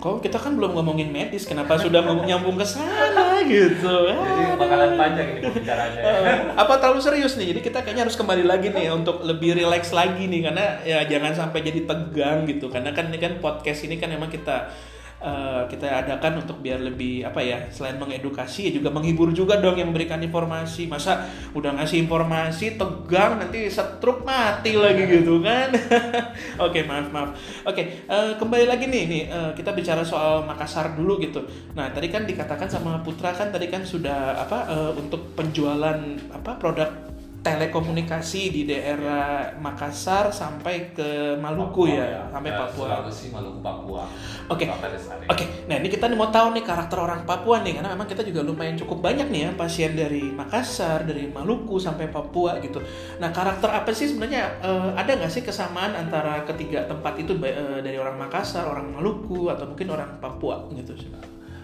kok 0.00 0.24
kita 0.24 0.40
kan 0.40 0.56
belum 0.56 0.72
ngomongin 0.80 1.12
medis, 1.12 1.44
kenapa 1.44 1.76
sudah 1.76 2.00
ngomong 2.00 2.24
nyambung 2.24 2.56
ke 2.56 2.64
sana 2.64 3.44
gitu? 3.44 4.08
Jadi 4.08 4.56
bakalan 4.56 4.96
panjang 4.96 5.28
ini 5.36 5.40
pembicaranya. 5.44 6.00
Eh, 6.00 6.36
apa 6.56 6.80
terlalu 6.80 7.00
serius 7.04 7.36
nih? 7.36 7.52
Jadi 7.52 7.60
kita 7.60 7.84
kayaknya 7.84 8.08
harus 8.08 8.16
kembali 8.16 8.48
lagi 8.48 8.72
nih 8.72 8.88
untuk 8.96 9.20
lebih 9.20 9.60
rileks 9.60 9.92
lagi 9.92 10.24
nih 10.24 10.40
karena 10.48 10.80
ya 10.88 11.04
jangan 11.04 11.36
sampai 11.36 11.60
jadi 11.60 11.84
tegang 11.84 12.48
gitu. 12.48 12.72
Karena 12.72 12.96
kan 12.96 13.12
ini 13.12 13.20
kan 13.20 13.32
podcast 13.44 13.84
ini 13.84 14.00
kan 14.00 14.08
memang 14.08 14.32
kita 14.32 14.72
uh, 15.20 15.62
kita 15.68 15.86
adakan 16.04 16.42
untuk 16.42 16.58
biar 16.64 16.80
lebih 16.80 17.22
apa 17.22 17.40
ya 17.44 17.68
selain 17.68 18.00
mengedukasi 18.00 18.68
ya 18.68 18.72
juga 18.74 18.88
menghibur 18.90 19.30
juga 19.36 19.60
dong 19.60 19.76
yang 19.76 19.92
memberikan 19.92 20.18
informasi. 20.20 20.88
Masa 20.88 21.28
udah 21.52 21.76
ngasih 21.76 22.04
informasi 22.08 22.80
tegang 22.80 23.38
nanti 23.38 23.68
setruk 23.68 24.24
mati 24.24 24.74
lagi 24.74 25.04
gitu 25.06 25.44
kan? 25.44 25.70
Oke 26.64 26.80
okay, 26.80 26.82
maaf 26.88 27.08
maaf. 27.12 27.30
Oke 27.68 27.72
okay, 27.72 27.84
uh, 28.08 28.32
eh, 28.32 28.32
kembali 28.40 28.66
lagi 28.66 28.88
nih 28.88 29.04
nih 29.06 29.22
uh, 29.30 29.50
kita 29.52 29.76
bicara 29.76 30.02
soal 30.02 30.42
Makassar 30.48 30.96
dulu 30.96 31.20
gitu. 31.20 31.44
Nah 31.76 31.92
tadi 31.92 32.08
kan 32.08 32.24
dikatakan 32.24 32.66
sama 32.66 32.98
Putra 33.04 33.36
kan 33.36 33.52
tadi 33.52 33.68
kan 33.68 33.84
sudah 33.84 34.40
apa 34.40 34.58
uh, 34.66 34.92
untuk 34.96 35.36
penjualan 35.36 36.00
apa 36.32 36.56
produk 36.56 37.09
telekomunikasi 37.40 38.52
di 38.52 38.62
daerah 38.68 39.56
Makassar 39.56 40.28
sampai 40.28 40.92
ke 40.92 41.40
Maluku 41.40 41.88
Papua, 41.88 41.96
ya, 41.96 42.04
ya, 42.04 42.22
sampai 42.28 42.52
Papua. 42.52 42.84
Sulawesi, 42.84 43.26
Maluku, 43.32 43.58
Papua. 43.64 44.04
Oke. 44.52 44.68
Okay. 44.68 44.68
Oke. 44.68 45.24
Okay. 45.24 45.46
Nah, 45.64 45.80
ini 45.80 45.88
kita 45.88 46.04
mau 46.12 46.28
tahu 46.28 46.52
nih 46.52 46.64
karakter 46.64 47.00
orang 47.00 47.24
Papua 47.24 47.64
nih 47.64 47.80
karena 47.80 47.96
memang 47.96 48.04
kita 48.04 48.20
juga 48.28 48.44
lumayan 48.44 48.76
cukup 48.76 49.00
banyak 49.00 49.32
nih 49.32 49.40
ya 49.48 49.50
pasien 49.56 49.96
dari 49.96 50.28
Makassar, 50.28 51.08
dari 51.08 51.32
Maluku 51.32 51.80
sampai 51.80 52.12
Papua 52.12 52.60
gitu. 52.60 52.84
Nah, 53.16 53.32
karakter 53.32 53.72
apa 53.72 53.88
sih 53.96 54.12
sebenarnya 54.12 54.60
uh, 54.60 54.92
ada 54.92 55.16
nggak 55.16 55.32
sih 55.32 55.40
kesamaan 55.40 55.96
antara 55.96 56.44
ketiga 56.44 56.84
tempat 56.84 57.16
itu 57.16 57.32
uh, 57.40 57.80
dari 57.80 57.96
orang 57.96 58.20
Makassar, 58.20 58.68
orang 58.68 58.92
Maluku 58.92 59.48
atau 59.48 59.64
mungkin 59.64 59.88
orang 59.88 60.20
Papua 60.20 60.68
gitu 60.76 60.92
sih? 60.92 61.08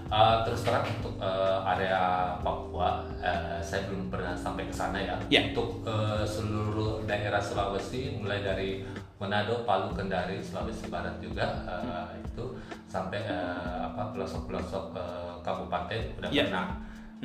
Uh, 0.06 0.46
terus 0.46 0.62
terang 0.62 0.86
untuk 0.86 1.18
uh, 1.18 1.66
area 1.66 2.30
Papua, 2.38 3.02
uh, 3.18 3.58
saya 3.58 3.90
belum 3.90 4.06
pernah 4.06 4.38
sampai 4.38 4.70
ke 4.70 4.74
sana 4.74 5.02
ya. 5.02 5.18
Yeah. 5.26 5.50
Untuk 5.50 5.82
uh, 5.82 6.22
seluruh 6.22 7.02
daerah 7.10 7.42
Sulawesi, 7.42 8.14
mulai 8.22 8.38
dari 8.46 8.86
Manado, 9.18 9.66
Palu, 9.66 9.90
Kendari, 9.98 10.38
Sulawesi 10.38 10.86
Barat 10.86 11.18
juga 11.18 11.66
uh, 11.66 12.06
itu 12.22 12.54
sampai 12.86 13.26
uh, 13.26 13.90
apa 13.90 14.14
pelosok-pelosok 14.14 14.94
uh, 14.94 15.34
kabupaten 15.42 16.22
udah 16.22 16.30
yeah. 16.30 16.46
pernah. 16.46 16.66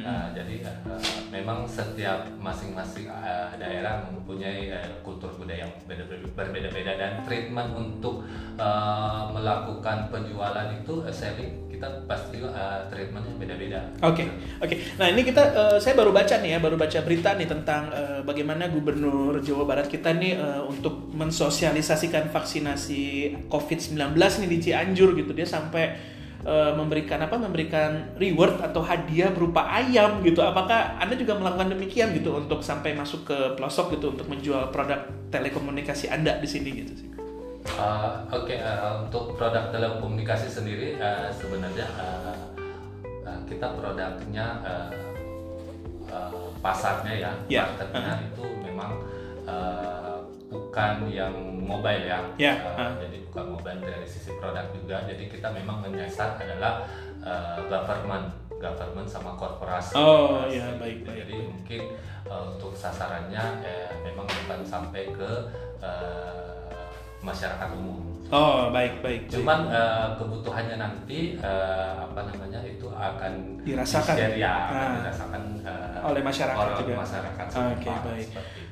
Uh, 0.01 0.27
jadi 0.33 0.65
uh, 0.65 0.97
memang 1.29 1.63
setiap 1.69 2.25
masing-masing 2.41 3.05
uh, 3.07 3.53
daerah 3.55 4.01
mempunyai 4.09 4.73
uh, 4.73 4.89
kultur 5.05 5.29
budaya 5.37 5.65
yang 5.65 5.73
berbeda-beda 6.33 6.97
dan 6.97 7.21
treatment 7.21 7.69
untuk 7.77 8.25
uh, 8.57 9.29
melakukan 9.29 10.09
penjualan 10.09 10.67
itu 10.73 11.05
uh, 11.05 11.13
selling 11.13 11.61
kita 11.81 12.05
pasti 12.05 12.37
uh, 12.37 12.85
treatmentnya 12.93 13.33
beda-beda. 13.41 13.81
Oke, 14.05 14.21
okay. 14.21 14.27
oke. 14.61 14.69
Okay. 14.69 14.77
Nah 15.01 15.09
ini 15.09 15.25
kita, 15.25 15.43
uh, 15.57 15.77
saya 15.81 15.97
baru 15.97 16.13
baca 16.13 16.37
nih 16.37 16.53
ya, 16.53 16.59
baru 16.61 16.77
baca 16.77 16.99
berita 17.01 17.33
nih 17.33 17.49
tentang 17.49 17.89
uh, 17.89 18.21
bagaimana 18.21 18.69
Gubernur 18.69 19.41
Jawa 19.41 19.65
Barat 19.65 19.89
kita 19.89 20.13
nih 20.13 20.37
uh, 20.37 20.61
untuk 20.69 21.09
mensosialisasikan 21.09 22.29
vaksinasi 22.29 23.33
COVID-19 23.49 23.97
nih 24.13 24.49
di 24.53 24.57
Cianjur 24.61 25.17
gitu. 25.17 25.33
Dia 25.33 25.49
sampai 25.49 25.97
uh, 26.45 26.73
memberikan 26.77 27.21
apa? 27.21 27.35
Memberikan 27.37 28.15
reward 28.17 28.61
atau 28.61 28.81
hadiah 28.81 29.29
berupa 29.29 29.65
ayam 29.69 30.21
gitu. 30.25 30.41
Apakah 30.41 30.97
anda 30.97 31.17
juga 31.17 31.37
melakukan 31.37 31.73
demikian 31.73 32.13
gitu 32.17 32.37
untuk 32.37 32.61
sampai 32.65 32.93
masuk 32.97 33.27
ke 33.27 33.37
pelosok 33.57 33.97
gitu 33.97 34.13
untuk 34.13 34.27
menjual 34.29 34.69
produk 34.73 35.05
telekomunikasi 35.29 36.09
anda 36.09 36.37
di 36.37 36.47
sini 36.49 36.69
gitu 36.83 36.93
sih? 36.97 37.09
Uh, 37.77 38.25
Oke, 38.33 38.57
okay, 38.57 38.59
uh, 38.65 39.05
untuk 39.05 39.37
produk 39.37 39.69
telekomunikasi 39.69 40.49
sendiri 40.49 40.97
uh, 40.97 41.29
sebenarnya 41.29 41.85
uh, 41.93 42.33
uh, 43.21 43.39
kita 43.45 43.77
produknya 43.77 44.57
uh, 44.65 44.89
uh, 46.09 46.49
pasarnya 46.57 47.29
ya, 47.29 47.31
yeah. 47.47 47.65
marketnya 47.69 48.17
uh-huh. 48.17 48.29
itu 48.33 48.45
memang 48.65 48.91
uh, 49.45 50.00
bukan 50.71 51.11
yang 51.11 51.35
mobile 51.67 52.07
ya, 52.07 52.23
yeah. 52.39 52.55
uh, 52.63 52.79
uh. 52.79 52.91
jadi 53.03 53.27
bukan 53.27 53.59
mobile 53.59 53.83
dari 53.83 54.07
sisi 54.07 54.31
produk 54.39 54.71
juga. 54.71 55.03
Jadi 55.03 55.27
kita 55.27 55.51
memang 55.51 55.83
menyasar 55.83 56.39
adalah 56.39 56.87
uh, 57.19 57.59
government, 57.67 58.31
government 58.55 59.03
sama 59.03 59.35
korporasi. 59.35 59.99
Oh 59.99 60.47
iya 60.47 60.79
baik 60.79 61.03
baik. 61.03 61.27
Jadi 61.27 61.35
mungkin 61.43 61.83
uh, 62.23 62.55
untuk 62.55 62.71
sasarannya 62.71 63.67
eh, 63.67 63.91
memang 63.99 64.23
bukan 64.23 64.63
sampai 64.63 65.11
ke 65.11 65.31
uh, 65.83 66.71
masyarakat 67.19 67.67
umum. 67.75 68.07
Oh 68.31 68.71
baik 68.71 69.03
baik. 69.03 69.27
Cuman 69.27 69.67
Uh, 69.67 70.15
kebutuhannya 70.15 70.79
nanti 70.79 71.35
uh, 71.43 71.99
apa 71.99 72.31
namanya 72.31 72.63
itu 72.63 72.87
akan 72.87 73.59
dirasakan 73.67 74.15
share, 74.15 74.39
ya, 74.39 74.71
nah. 74.71 75.03
dirasakan 75.03 75.43
uh, 75.67 75.99
oleh 76.07 76.23
masyarakat 76.23 76.63
oleh 76.63 76.79
juga. 76.79 76.93
Masyarakat. 77.03 77.45
Oke 77.59 77.75
okay, 77.75 77.95
baik. 78.07 78.29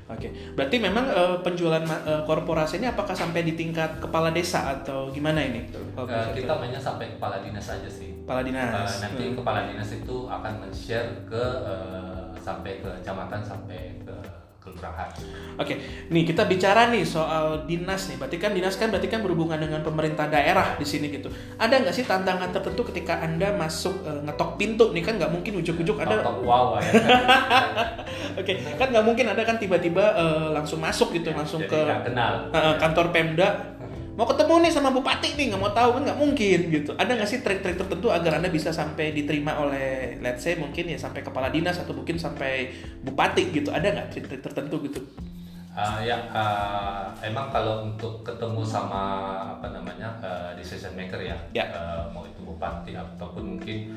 Oke. 0.10 0.26
Okay. 0.26 0.32
Berarti 0.58 0.78
memang 0.82 1.06
uh, 1.06 1.38
penjualan 1.46 1.86
uh, 1.86 2.26
korporasi 2.26 2.82
ini 2.82 2.90
apakah 2.90 3.14
sampai 3.14 3.46
di 3.46 3.54
tingkat 3.54 4.02
kepala 4.02 4.34
desa 4.34 4.74
atau 4.74 5.14
gimana 5.14 5.38
ini? 5.46 5.70
Uh, 5.94 6.34
kita 6.34 6.50
mainnya 6.58 6.82
sampai 6.82 7.14
kepala 7.14 7.46
dinas 7.46 7.62
saja 7.62 7.86
sih. 7.86 8.18
Kepala 8.26 8.42
dinas. 8.42 8.74
Uh, 8.74 8.98
nanti 9.06 9.24
hmm. 9.30 9.38
kepala 9.38 9.70
dinas 9.70 9.90
itu 9.94 10.18
akan 10.26 10.54
men-share 10.66 11.14
ke 11.30 11.44
uh, 11.62 12.34
sampai 12.42 12.82
ke 12.82 12.90
kecamatan 12.90 13.46
sampai 13.46 14.02
ke 14.02 14.39
kelurahan. 14.76 15.10
Oke, 15.60 15.76
nih 16.08 16.24
kita 16.24 16.48
bicara 16.48 16.88
nih 16.88 17.04
soal 17.04 17.68
dinas 17.68 18.08
nih. 18.08 18.16
Berarti 18.16 18.38
kan 18.40 18.52
dinas 18.56 18.80
kan 18.80 18.88
berarti 18.88 19.12
kan 19.12 19.20
berhubungan 19.20 19.60
dengan 19.60 19.84
pemerintah 19.84 20.32
daerah 20.32 20.80
di 20.80 20.86
sini 20.88 21.12
gitu. 21.12 21.28
Ada 21.60 21.84
nggak 21.84 21.96
sih 21.96 22.08
tantangan 22.08 22.54
tertentu 22.56 22.88
ketika 22.88 23.20
anda 23.20 23.52
masuk 23.58 24.06
uh, 24.08 24.24
ngetok 24.24 24.56
pintu 24.56 24.96
nih 24.96 25.04
kan 25.04 25.20
nggak 25.20 25.32
mungkin 25.32 25.60
ujuk-ujuk 25.60 26.00
ada. 26.00 26.24
wow 26.24 26.80
ya. 26.80 26.92
Oke, 28.40 28.56
kan 28.80 28.88
nggak 28.88 29.06
mungkin 29.06 29.26
ada 29.28 29.44
kan 29.44 29.60
tiba-tiba 29.60 30.16
uh, 30.16 30.56
langsung 30.56 30.80
masuk 30.80 31.12
gitu, 31.12 31.36
langsung 31.36 31.60
Jadi 31.66 31.76
ke 31.76 31.80
kenal. 32.08 32.48
Uh, 32.56 32.76
kantor 32.80 33.12
Pemda 33.12 33.79
mau 34.20 34.28
ketemu 34.28 34.68
nih 34.68 34.72
sama 34.76 34.92
bupati 34.92 35.40
nih 35.40 35.56
nggak 35.56 35.62
mau 35.64 35.72
tahu 35.72 35.96
kan 35.96 36.02
nggak 36.12 36.20
mungkin 36.20 36.60
gitu 36.76 36.92
ada 37.00 37.08
nggak 37.16 37.30
sih 37.32 37.40
trik-trik 37.40 37.80
tertentu 37.80 38.12
agar 38.12 38.44
anda 38.44 38.52
bisa 38.52 38.76
sampai 38.76 39.16
diterima 39.16 39.56
oleh 39.64 40.20
let's 40.20 40.44
say 40.44 40.60
mungkin 40.60 40.92
ya 40.92 41.00
sampai 41.00 41.24
kepala 41.24 41.48
dinas 41.48 41.80
atau 41.80 41.96
mungkin 41.96 42.20
sampai 42.20 42.76
bupati 43.00 43.48
gitu 43.56 43.72
ada 43.72 43.88
nggak 43.88 44.12
trik-trik 44.12 44.44
tertentu 44.44 44.84
gitu 44.84 45.00
Uh, 45.80 46.02
ya, 46.04 46.18
uh, 46.36 47.08
emang 47.24 47.48
kalau 47.56 47.88
untuk 47.88 48.20
ketemu 48.26 48.68
sama 48.68 49.00
apa 49.56 49.72
namanya 49.72 50.12
uh, 50.20 50.52
decision 50.58 50.92
maker 50.92 51.24
ya, 51.24 51.38
ya. 51.56 51.72
Uh, 51.72 52.04
mau 52.12 52.28
itu 52.28 52.44
bupati 52.44 52.98
ataupun 52.98 53.56
mungkin 53.56 53.96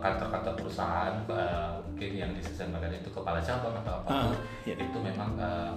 kantor-kantor 0.00 0.54
uh, 0.54 0.58
perusahaan, 0.64 1.12
uh, 1.28 1.76
mungkin 1.84 2.10
yang 2.16 2.30
decision 2.32 2.72
maker 2.72 2.88
itu 2.88 3.10
kepala 3.12 3.36
cabang 3.36 3.76
atau 3.84 4.00
apa 4.00 4.32
uh, 4.32 4.32
ya. 4.64 4.78
itu 4.80 4.98
memang 5.02 5.36
uh, 5.36 5.76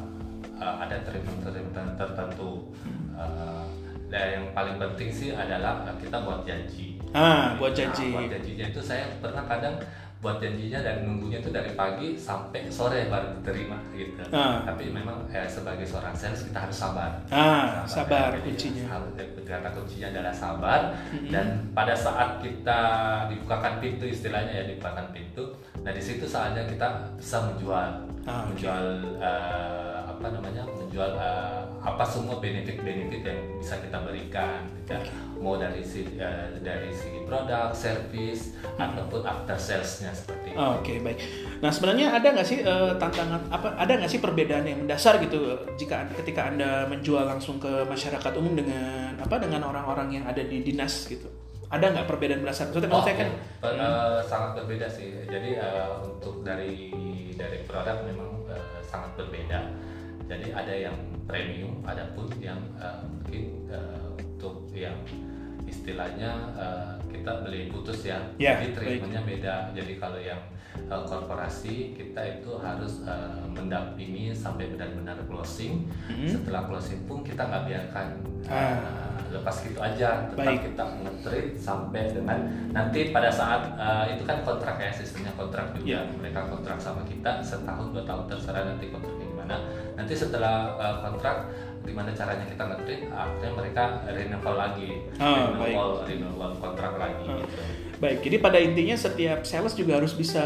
uh, 0.61 0.75
ada 0.77 1.01
treatment-treatment 1.01 1.97
tertentu. 1.97 2.69
Uh, 3.17 3.65
dan 4.11 4.25
yang 4.37 4.45
paling 4.51 4.75
penting 4.75 5.09
sih 5.09 5.29
adalah 5.33 5.87
kita 5.97 6.21
buat 6.21 6.45
janji. 6.45 6.99
Ah, 7.15 7.55
buat 7.55 7.73
janji. 7.73 8.11
Nah, 8.11 8.23
buat 8.23 8.31
janjinya 8.37 8.65
itu 8.69 8.81
saya 8.83 9.07
pernah 9.23 9.43
kadang 9.47 9.79
buat 10.21 10.37
janjinya 10.37 10.85
dan 10.85 11.01
nunggunya 11.01 11.41
itu 11.41 11.49
dari 11.49 11.73
pagi 11.73 12.13
sampai 12.13 12.69
sore 12.69 13.09
baru 13.09 13.39
diterima 13.39 13.79
gitu. 13.95 14.21
Ah. 14.29 14.67
Tapi 14.67 14.91
memang 14.93 15.25
eh, 15.31 15.47
sebagai 15.47 15.87
seorang 15.87 16.13
sales 16.13 16.43
kita 16.43 16.59
harus 16.67 16.77
sabar. 16.77 17.23
Ah, 17.31 17.87
sabar, 17.87 18.35
sabar 18.35 18.43
kuncinya. 18.43 18.85
Harus 18.85 19.15
kata 19.51 19.69
kuncinya 19.75 20.07
adalah 20.15 20.31
sabar 20.31 20.81
mm-hmm. 20.95 21.27
dan 21.27 21.47
pada 21.75 21.91
saat 21.91 22.39
kita 22.39 22.81
dibukakan 23.27 23.83
pintu 23.83 24.07
istilahnya 24.07 24.63
ya 24.63 24.65
dibukakan 24.71 25.11
pintu, 25.11 25.51
nah 25.83 25.91
di 25.91 25.99
situ 25.99 26.23
saatnya 26.23 26.63
kita 26.63 26.87
bisa 27.19 27.51
menjual, 27.51 27.89
ah, 28.23 28.47
menjual 28.47 28.85
okay. 29.19 29.19
uh, 29.19 29.27
eh, 29.27 29.90
apa 30.21 30.37
namanya 30.37 30.61
menjual 30.69 31.17
uh, 31.17 31.65
apa 31.81 32.05
semua 32.05 32.37
benefit-benefit 32.37 33.25
yang 33.25 33.41
bisa 33.57 33.81
kita 33.81 34.05
berikan 34.05 34.69
ya. 34.85 35.01
mau 35.41 35.57
dari 35.57 35.81
si 35.81 36.05
uh, 36.21 36.53
dari 36.61 36.93
segi 36.93 37.25
produk, 37.25 37.73
service 37.73 38.53
hmm. 38.61 38.77
ataupun 38.77 39.25
after 39.25 39.57
salesnya 39.57 40.13
seperti 40.13 40.53
itu. 40.53 40.61
Oke 40.61 40.77
okay, 40.85 40.97
baik. 41.01 41.17
Nah 41.57 41.73
sebenarnya 41.73 42.13
ada 42.13 42.27
nggak 42.37 42.45
sih 42.45 42.61
uh, 42.61 42.93
tantangan 43.01 43.49
apa 43.49 43.73
ada 43.81 43.97
nggak 43.97 44.11
sih 44.13 44.21
perbedaan 44.21 44.61
yang 44.69 44.85
mendasar 44.85 45.17
gitu 45.25 45.57
jika 45.73 46.05
ketika 46.21 46.53
anda 46.53 46.85
menjual 46.85 47.25
langsung 47.25 47.57
ke 47.57 47.81
masyarakat 47.89 48.31
umum 48.37 48.53
dengan 48.53 49.17
apa 49.17 49.41
dengan 49.41 49.65
orang-orang 49.73 50.21
yang 50.21 50.25
ada 50.29 50.45
di 50.45 50.61
dinas 50.61 51.09
gitu? 51.09 51.25
Ada 51.73 51.97
nggak 51.97 52.05
perbedaan 52.05 52.45
mendasar? 52.45 52.69
Maksudnya 52.69 52.93
oh, 52.93 53.01
saya 53.01 53.25
kan 53.25 53.29
okay. 53.65 53.81
uh, 53.81 54.21
sangat 54.21 54.61
berbeda 54.61 54.85
sih. 54.85 55.17
Jadi 55.25 55.57
uh, 55.57 55.97
untuk 56.05 56.45
dari 56.45 56.93
dari 57.33 57.65
produk 57.65 58.05
memang 58.05 58.45
uh, 58.45 58.77
sangat 58.85 59.17
berbeda 59.17 59.89
jadi 60.31 60.47
ada 60.55 60.73
yang 60.87 60.95
premium 61.27 61.83
ada 61.83 62.07
pun 62.15 62.31
yang 62.39 62.59
uh, 62.79 63.03
mungkin 63.03 63.67
uh, 63.67 64.15
untuk 64.15 64.71
yang 64.71 64.95
istilahnya 65.67 66.31
uh, 66.55 66.95
kita 67.11 67.43
beli 67.43 67.67
putus 67.67 68.07
ya. 68.07 68.19
Yeah, 68.39 68.63
jadi 68.63 68.67
treatmentnya 68.75 69.21
beda. 69.27 69.55
Jadi 69.75 69.93
kalau 69.99 70.19
yang 70.19 70.39
uh, 70.87 71.03
korporasi 71.03 71.95
kita 71.95 72.39
itu 72.39 72.51
harus 72.59 73.03
uh, 73.03 73.43
mendampingi 73.51 74.31
sampai 74.31 74.71
benar-benar 74.71 75.19
closing. 75.27 75.87
Mm 76.07 76.15
-hmm. 76.15 76.29
setelah 76.31 76.67
closing 76.67 77.03
pun 77.07 77.23
kita 77.23 77.43
nggak 77.43 77.63
biarkan. 77.67 78.07
Uh, 78.47 79.11
lepas 79.31 79.55
gitu 79.63 79.79
aja. 79.79 80.27
Tetap 80.27 80.43
Baik. 80.43 80.59
kita 80.71 80.83
nge-treat 81.07 81.47
sampai 81.55 82.03
dengan 82.11 82.37
nanti 82.75 82.99
pada 83.15 83.31
saat 83.31 83.71
uh, 83.79 84.05
itu 84.11 84.23
kan 84.27 84.43
kontrak 84.43 84.75
ya 84.79 84.91
sistemnya 84.91 85.31
kontrak 85.39 85.71
juga. 85.75 85.87
Ya. 85.87 86.01
mereka 86.19 86.51
kontrak 86.51 86.79
sama 86.79 87.03
kita 87.07 87.39
setahun 87.39 87.95
dua 87.95 88.03
tahun 88.03 88.27
terserah 88.27 88.63
nanti 88.75 88.91
kontraknya 88.91 89.20
gimana 89.53 89.57
nanti 89.93 90.13
setelah 90.13 90.55
uh, 90.75 90.95
kontrak 91.01 91.51
gimana 91.81 92.09
caranya 92.11 92.45
kita 92.45 92.63
nge-treat 92.63 93.01
akhirnya 93.09 93.51
mereka 93.51 93.83
renewal 94.05 94.55
lagi 94.55 94.89
Ah, 95.17 95.49
renewal 95.51 95.89
renewal 96.01 96.51
kontrak 96.55 96.93
lagi 96.95 97.25
Ah. 97.25 97.37
gitu 97.37 97.61
Baik, 97.97 98.17
jadi 98.21 98.37
pada 98.37 98.57
intinya 98.57 98.95
setiap 98.95 99.43
sales 99.43 99.73
juga 99.73 99.97
harus 99.97 100.13
bisa 100.13 100.41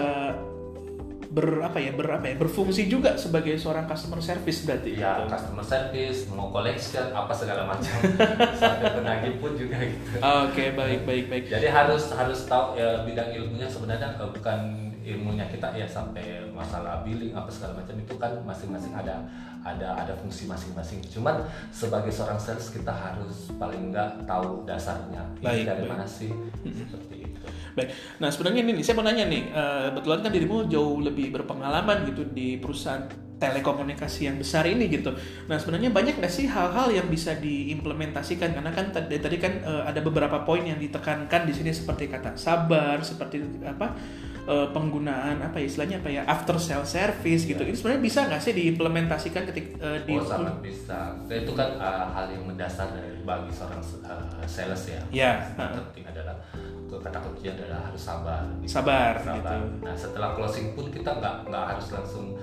ber 1.27 1.59
apa 1.61 1.77
ya 1.77 1.91
ber 1.91 2.07
apa 2.09 2.31
ya 2.31 2.35
berfungsi 2.35 2.87
juga 2.87 3.19
sebagai 3.19 3.55
seorang 3.55 3.83
customer 3.85 4.23
service 4.23 4.63
berarti 4.63 4.95
ya 4.95 5.19
gitu. 5.19 5.27
customer 5.27 5.63
service 5.63 6.19
mau 6.31 6.47
collection 6.47 7.11
apa 7.11 7.31
segala 7.31 7.67
macam 7.67 7.91
sampai 8.55 8.87
penagih 8.89 9.35
pun 9.35 9.51
juga 9.53 9.75
gitu 9.77 10.15
Oke, 10.15 10.71
baik 10.71 11.03
baik 11.03 11.25
baik. 11.27 11.43
Jadi 11.49 11.67
harus 11.67 12.07
harus 12.09 12.39
tahu 12.45 12.79
ya 12.79 13.03
bidang 13.03 13.35
ilmunya 13.35 13.67
sebenarnya 13.67 14.15
eh, 14.15 14.29
bukan 14.31 14.59
ilmunya 15.05 15.45
kita 15.45 15.69
ya 15.77 15.85
sampai 15.85 16.41
masalah 16.49 17.05
billing 17.05 17.31
apa 17.37 17.47
segala 17.53 17.77
macam 17.77 17.93
itu 17.93 18.13
kan 18.17 18.33
masing-masing 18.41 18.91
ada 18.97 19.21
ada 19.65 19.97
ada 19.97 20.13
fungsi 20.17 20.45
masing-masing. 20.49 21.01
Cuman 21.09 21.45
sebagai 21.69 22.09
seorang 22.09 22.37
sales 22.37 22.69
kita 22.73 22.89
harus 22.89 23.49
paling 23.57 23.93
enggak 23.93 24.25
tahu 24.25 24.65
dasarnya 24.65 25.21
ini 25.41 25.45
Baik, 25.45 25.65
dari 25.65 25.83
baik. 25.85 25.91
mana 25.93 26.05
sih 26.05 26.29
seperti 26.65 27.15
itu. 27.29 27.45
Baik. 27.77 27.89
Nah, 28.21 28.29
sebenarnya 28.29 28.61
ini 28.65 28.81
saya 28.85 28.95
mau 28.97 29.05
nanya 29.05 29.25
nih, 29.25 29.43
eh, 29.49 29.85
kebetulan 29.93 30.19
kan 30.21 30.31
dirimu 30.31 30.57
jauh 30.69 31.01
lebih 31.01 31.33
berpengalaman 31.33 32.05
gitu 32.09 32.25
di 32.29 32.57
perusahaan 32.61 33.03
telekomunikasi 33.35 34.31
yang 34.31 34.37
besar 34.39 34.63
ini 34.63 34.87
gitu. 34.87 35.11
Nah, 35.51 35.59
sebenarnya 35.59 35.91
banyak 35.91 36.23
nggak 36.23 36.31
sih 36.31 36.47
hal-hal 36.47 36.87
yang 36.87 37.11
bisa 37.11 37.35
diimplementasikan? 37.35 38.55
Karena 38.55 38.71
kan 38.71 38.95
tadi, 38.95 39.19
tadi 39.19 39.37
kan 39.41 39.59
eh, 39.59 39.83
ada 39.91 39.99
beberapa 39.99 40.45
poin 40.47 40.63
yang 40.63 40.79
ditekankan 40.79 41.41
di 41.43 41.51
sini 41.51 41.73
seperti 41.75 42.07
kata 42.07 42.39
sabar, 42.39 43.01
seperti 43.03 43.43
apa 43.65 43.91
eh, 44.45 44.67
penggunaan 44.69 45.41
apa 45.41 45.57
ya 45.57 45.65
istilahnya 45.65 45.97
apa 45.99 46.09
ya 46.09 46.21
after 46.25 46.55
sale 46.57 46.85
service 46.85 47.43
gitu. 47.43 47.61
Ini 47.61 47.73
sebenarnya 47.73 48.01
bisa 48.01 48.19
nggak 48.25 48.41
sih 48.41 48.53
diimplementasikan 48.53 49.43
ketika 49.49 49.73
di 50.03 50.13
Oh 50.13 50.21
sangat 50.21 50.55
bisa. 50.61 51.17
Dan 51.25 51.37
itu 51.43 51.51
kan 51.53 51.69
eh, 51.75 52.05
hal 52.13 52.25
yang 52.29 52.43
mendasar 52.45 52.87
dari 52.89 53.19
bagi 53.21 53.49
seorang 53.49 53.81
eh, 53.81 54.45
sales 54.45 54.83
ya. 54.85 55.01
Ya, 55.09 55.31
Yang 55.57 55.81
penting 55.89 56.05
adalah 56.05 56.35
kata 56.95 57.19
kunci 57.19 57.51
adalah 57.51 57.91
harus 57.91 57.99
sabar. 57.99 58.41
gitu. 58.61 58.71
Sabar, 58.71 59.13
Sabar. 59.19 59.35
gitu. 59.35 59.57
Nah 59.83 59.95
setelah 59.95 60.29
closing 60.31 60.71
pun 60.73 60.87
kita 60.87 61.11
nggak 61.11 61.49
nggak 61.49 61.63
harus 61.75 61.91
langsung 61.91 62.33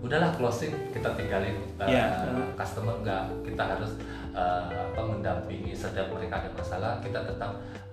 udahlah 0.00 0.32
closing 0.32 0.72
kita 0.90 1.12
tinggalin 1.12 1.60
uh, 1.76 1.84
Ya. 1.84 2.08
customer 2.56 2.96
nggak 3.04 3.20
kita 3.44 3.76
harus 3.76 4.00
uh, 4.32 4.64
apa 4.72 4.96
mendampingi 5.04 5.76
setiap 5.76 6.08
mereka 6.08 6.40
ada 6.40 6.50
masalah 6.56 6.96
kita 7.04 7.20
tetap 7.20 7.52
uh, 7.52 7.89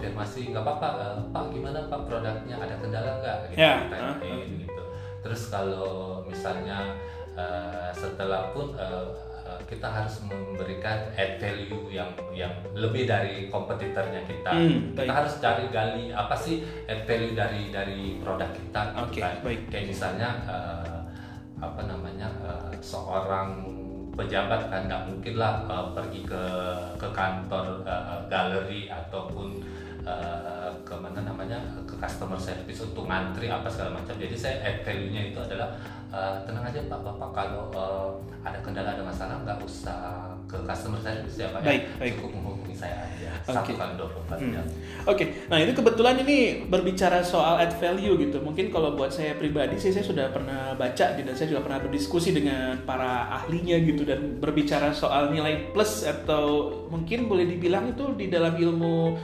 konfirmasi 0.00 0.50
nggak 0.50 0.64
apa-apa 0.64 0.88
uh, 0.96 1.20
pak 1.28 1.44
gimana 1.50 1.84
pak 1.84 2.00
produknya 2.02 2.56
ada 2.56 2.74
kendala 2.74 3.12
nggak 3.18 3.36
gitu 3.46 3.58
Ya. 3.60 3.84
ditanyain 3.84 4.48
gitu 4.58 4.82
terus 5.20 5.42
kalau 5.46 5.92
misalnya 6.24 6.96
uh, 7.34 7.92
setelah 7.92 8.48
pun 8.50 8.72
uh, 8.72 9.12
uh, 9.38 9.60
kita 9.62 9.84
harus 9.84 10.24
memberikan 10.24 10.96
add 11.12 11.36
value 11.36 11.84
yang 11.90 12.08
yang 12.30 12.48
lebih 12.72 13.04
dari 13.04 13.46
kompetitornya 13.46 14.24
kita 14.24 14.50
Hmm, 14.50 14.96
kita 14.96 15.04
baik. 15.04 15.12
harus 15.14 15.32
cari 15.38 15.64
gali 15.68 16.04
apa 16.10 16.32
sih 16.34 16.56
add 16.86 17.04
value 17.04 17.34
dari 17.34 17.68
dari 17.68 18.16
produk 18.18 18.48
kita 18.48 18.82
gitu 18.96 19.04
Oke, 19.06 19.20
kan. 19.20 19.34
baik. 19.42 19.60
kayak 19.68 19.86
misalnya 19.86 20.28
eh, 20.44 20.98
apa 21.60 21.80
namanya 21.84 22.32
eh, 22.40 22.72
seorang 22.80 23.68
pejabat 24.10 24.66
kan 24.66 24.84
nggak 24.86 25.02
mungkin 25.06 25.34
lah 25.36 25.60
eh, 25.62 25.86
pergi 25.92 26.20
ke 26.24 26.42
ke 26.96 27.08
kantor 27.10 27.84
eh, 27.84 28.20
galeri 28.26 28.88
ataupun 28.88 29.60
eh, 30.02 30.70
ke 30.80 30.94
mana 30.94 31.20
namanya 31.22 31.58
ke 31.84 31.94
customer 31.94 32.36
service 32.36 32.80
untuk 32.80 33.04
ngantri 33.04 33.46
apa 33.46 33.68
segala 33.68 33.98
macam 33.98 34.14
jadi 34.16 34.34
saya 34.34 34.56
add 34.62 34.82
value-nya 34.82 35.30
itu 35.30 35.38
adalah 35.38 35.68
eh, 36.08 36.34
tenang 36.44 36.64
aja 36.64 36.80
pak 36.86 37.00
bapak 37.00 37.30
kalau 37.32 37.64
eh, 37.70 38.08
ada 38.40 38.58
kendala 38.60 38.96
ada 38.96 39.04
masalah 39.04 39.36
nggak 39.42 39.60
usah 39.60 40.24
ke 40.44 40.56
customer 40.64 40.98
service 40.98 41.36
ya 41.36 41.52
pak 41.52 41.60
Baik, 41.62 41.82
ya 41.84 41.94
baik. 42.00 42.12
cukup 42.18 42.30
menghubungi 42.34 42.74
saya 42.74 42.96
aja 43.06 43.30
Oke. 43.44 43.54
satu 43.54 43.72
kali 43.76 43.92
24 43.94 44.18
Hmm. 44.30 44.54
jam 44.54 44.66
Oke, 45.04 45.24
nah 45.48 45.56
itu 45.56 45.72
kebetulan 45.72 46.16
ini 46.20 46.38
berbicara 46.68 47.18
soal 47.20 47.56
add 47.56 47.72
value 47.76 48.20
gitu. 48.20 48.36
Mungkin 48.38 48.68
kalau 48.68 48.92
buat 48.92 49.08
saya 49.08 49.32
pribadi 49.34 49.74
sih 49.74 49.90
saya 49.90 50.04
sudah 50.04 50.28
pernah 50.28 50.76
baca 50.76 51.16
dan 51.16 51.32
saya 51.32 51.48
juga 51.48 51.64
pernah 51.64 51.80
berdiskusi 51.80 52.30
dengan 52.30 52.78
para 52.84 53.26
ahlinya 53.32 53.80
gitu 53.80 54.04
dan 54.04 54.36
berbicara 54.38 54.92
soal 54.92 55.32
nilai 55.32 55.72
plus 55.72 56.04
atau 56.04 56.68
mungkin 56.92 57.26
boleh 57.26 57.48
dibilang 57.48 57.88
itu 57.88 58.12
di 58.14 58.28
dalam 58.28 58.54
ilmu 58.54 59.16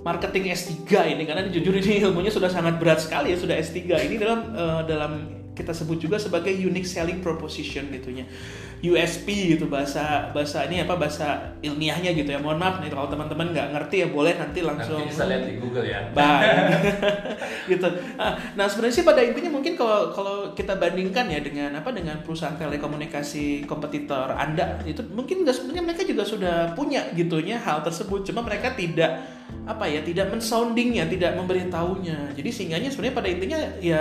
marketing 0.00 0.52
S3 0.52 1.14
ini 1.16 1.22
karena 1.28 1.44
jujur 1.48 1.76
ini 1.76 2.00
ilmunya 2.00 2.32
sudah 2.32 2.48
sangat 2.48 2.80
berat 2.80 3.00
sekali 3.04 3.32
ya 3.32 3.38
sudah 3.38 3.56
S3 3.56 4.08
ini 4.08 4.16
dalam 4.16 4.40
eh, 4.52 4.82
dalam 4.88 5.12
kita 5.52 5.76
sebut 5.76 6.00
juga 6.00 6.16
sebagai 6.16 6.54
unique 6.56 6.88
selling 6.88 7.20
proposition 7.20 7.92
gitunya 7.92 8.24
USP 8.80 9.28
gitu 9.56 9.68
bahasa 9.68 10.32
bahasa 10.32 10.64
ini 10.64 10.80
apa 10.80 10.96
bahasa 10.96 11.52
ilmiahnya 11.60 12.16
gitu 12.16 12.32
ya. 12.32 12.40
Mohon 12.40 12.58
maaf 12.64 12.76
nih 12.80 12.88
kalau 12.88 13.12
teman-teman 13.12 13.52
nggak 13.52 13.68
ngerti 13.76 13.96
ya 14.00 14.08
boleh 14.08 14.40
nanti 14.40 14.64
langsung 14.64 15.04
nanti 15.04 15.12
bisa 15.12 15.24
lihat 15.28 15.42
di 15.44 15.54
Google 15.60 15.84
ya. 15.84 16.00
Baik. 16.16 16.56
gitu. 17.76 17.88
Nah, 18.16 18.32
nah 18.56 18.64
sebenarnya 18.64 18.94
sih 18.96 19.04
pada 19.04 19.20
intinya 19.20 19.52
mungkin 19.52 19.76
kalau 19.76 20.08
kalau 20.16 20.36
kita 20.56 20.80
bandingkan 20.80 21.28
ya 21.28 21.44
dengan 21.44 21.76
apa 21.76 21.92
dengan 21.92 22.24
perusahaan 22.24 22.56
telekomunikasi 22.56 23.68
kompetitor 23.68 24.32
Anda 24.32 24.80
itu 24.88 25.04
mungkin 25.12 25.44
nggak 25.44 25.60
sebenarnya 25.60 25.84
mereka 25.84 26.02
juga 26.08 26.24
sudah 26.24 26.56
punya 26.72 27.12
gitunya 27.12 27.60
hal 27.60 27.84
tersebut. 27.84 28.24
Cuma 28.24 28.40
mereka 28.40 28.72
tidak 28.72 29.39
apa 29.70 29.86
ya 29.86 30.02
tidak 30.02 30.34
mensoundingnya 30.34 31.06
tidak 31.06 31.38
memberitahunya. 31.38 32.34
Jadi 32.34 32.50
sehingganya 32.50 32.90
sebenarnya 32.90 33.14
pada 33.14 33.28
intinya 33.30 33.58
ya 33.78 34.00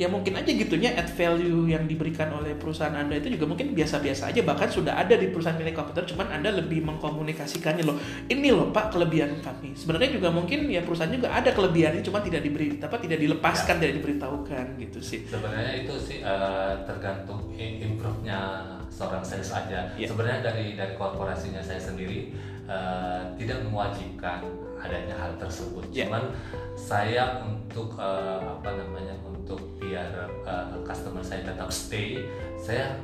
ya 0.00 0.08
mungkin 0.08 0.32
aja 0.32 0.48
gitunya 0.48 0.96
add 0.96 1.12
value 1.12 1.68
yang 1.68 1.84
diberikan 1.84 2.32
oleh 2.32 2.56
perusahaan 2.56 2.96
anda 2.96 3.20
itu 3.20 3.36
juga 3.36 3.44
mungkin 3.44 3.76
biasa-biasa 3.76 4.32
aja 4.32 4.40
bahkan 4.40 4.72
sudah 4.72 4.96
ada 4.96 5.12
di 5.12 5.28
perusahaan 5.28 5.60
milik 5.60 5.76
komputer 5.76 6.08
cuman 6.08 6.40
anda 6.40 6.48
lebih 6.56 6.80
mengkomunikasikannya 6.88 7.84
loh. 7.84 8.00
Ini 8.24 8.48
loh 8.48 8.72
pak 8.72 8.96
kelebihan 8.96 9.36
kami. 9.44 9.76
Sebenarnya 9.76 10.16
juga 10.16 10.32
mungkin 10.32 10.72
ya 10.72 10.80
perusahaan 10.80 11.12
juga 11.12 11.28
ada 11.36 11.52
kelebihannya 11.52 12.00
cuma 12.00 12.24
tidak 12.24 12.40
diberi 12.40 12.80
apa 12.80 12.96
tidak 12.96 13.20
dilepaskan 13.20 13.76
tidak 13.76 13.94
diberitahukan 14.00 14.64
gitu 14.80 15.00
sih. 15.04 15.20
Sebenarnya 15.28 15.84
itu 15.84 15.94
sih 16.00 16.24
eh, 16.24 16.72
tergantung 16.88 17.52
improve-nya 17.60 18.40
seorang 18.88 19.20
sales 19.20 19.52
aja. 19.52 19.92
Ya. 20.00 20.08
sebenarnya 20.08 20.40
dari 20.40 20.80
dari 20.80 20.96
korporasinya 20.96 21.60
saya 21.60 21.76
sendiri 21.76 22.32
eh, 22.70 23.20
tidak 23.34 23.66
mewajibkan 23.66 24.46
adanya 24.78 25.12
hal 25.12 25.34
tersebut 25.36 25.84
Ya. 25.90 26.06
cuman 26.06 26.30
saya 26.78 27.42
untuk 27.42 27.98
eh, 27.98 28.40
apa 28.40 28.70
namanya 28.72 29.18
untuk 29.26 29.58
biar 29.76 30.08
eh, 30.46 30.78
customer 30.86 31.20
saya 31.20 31.42
tetap 31.44 31.68
stay 31.68 32.22
saya 32.56 32.94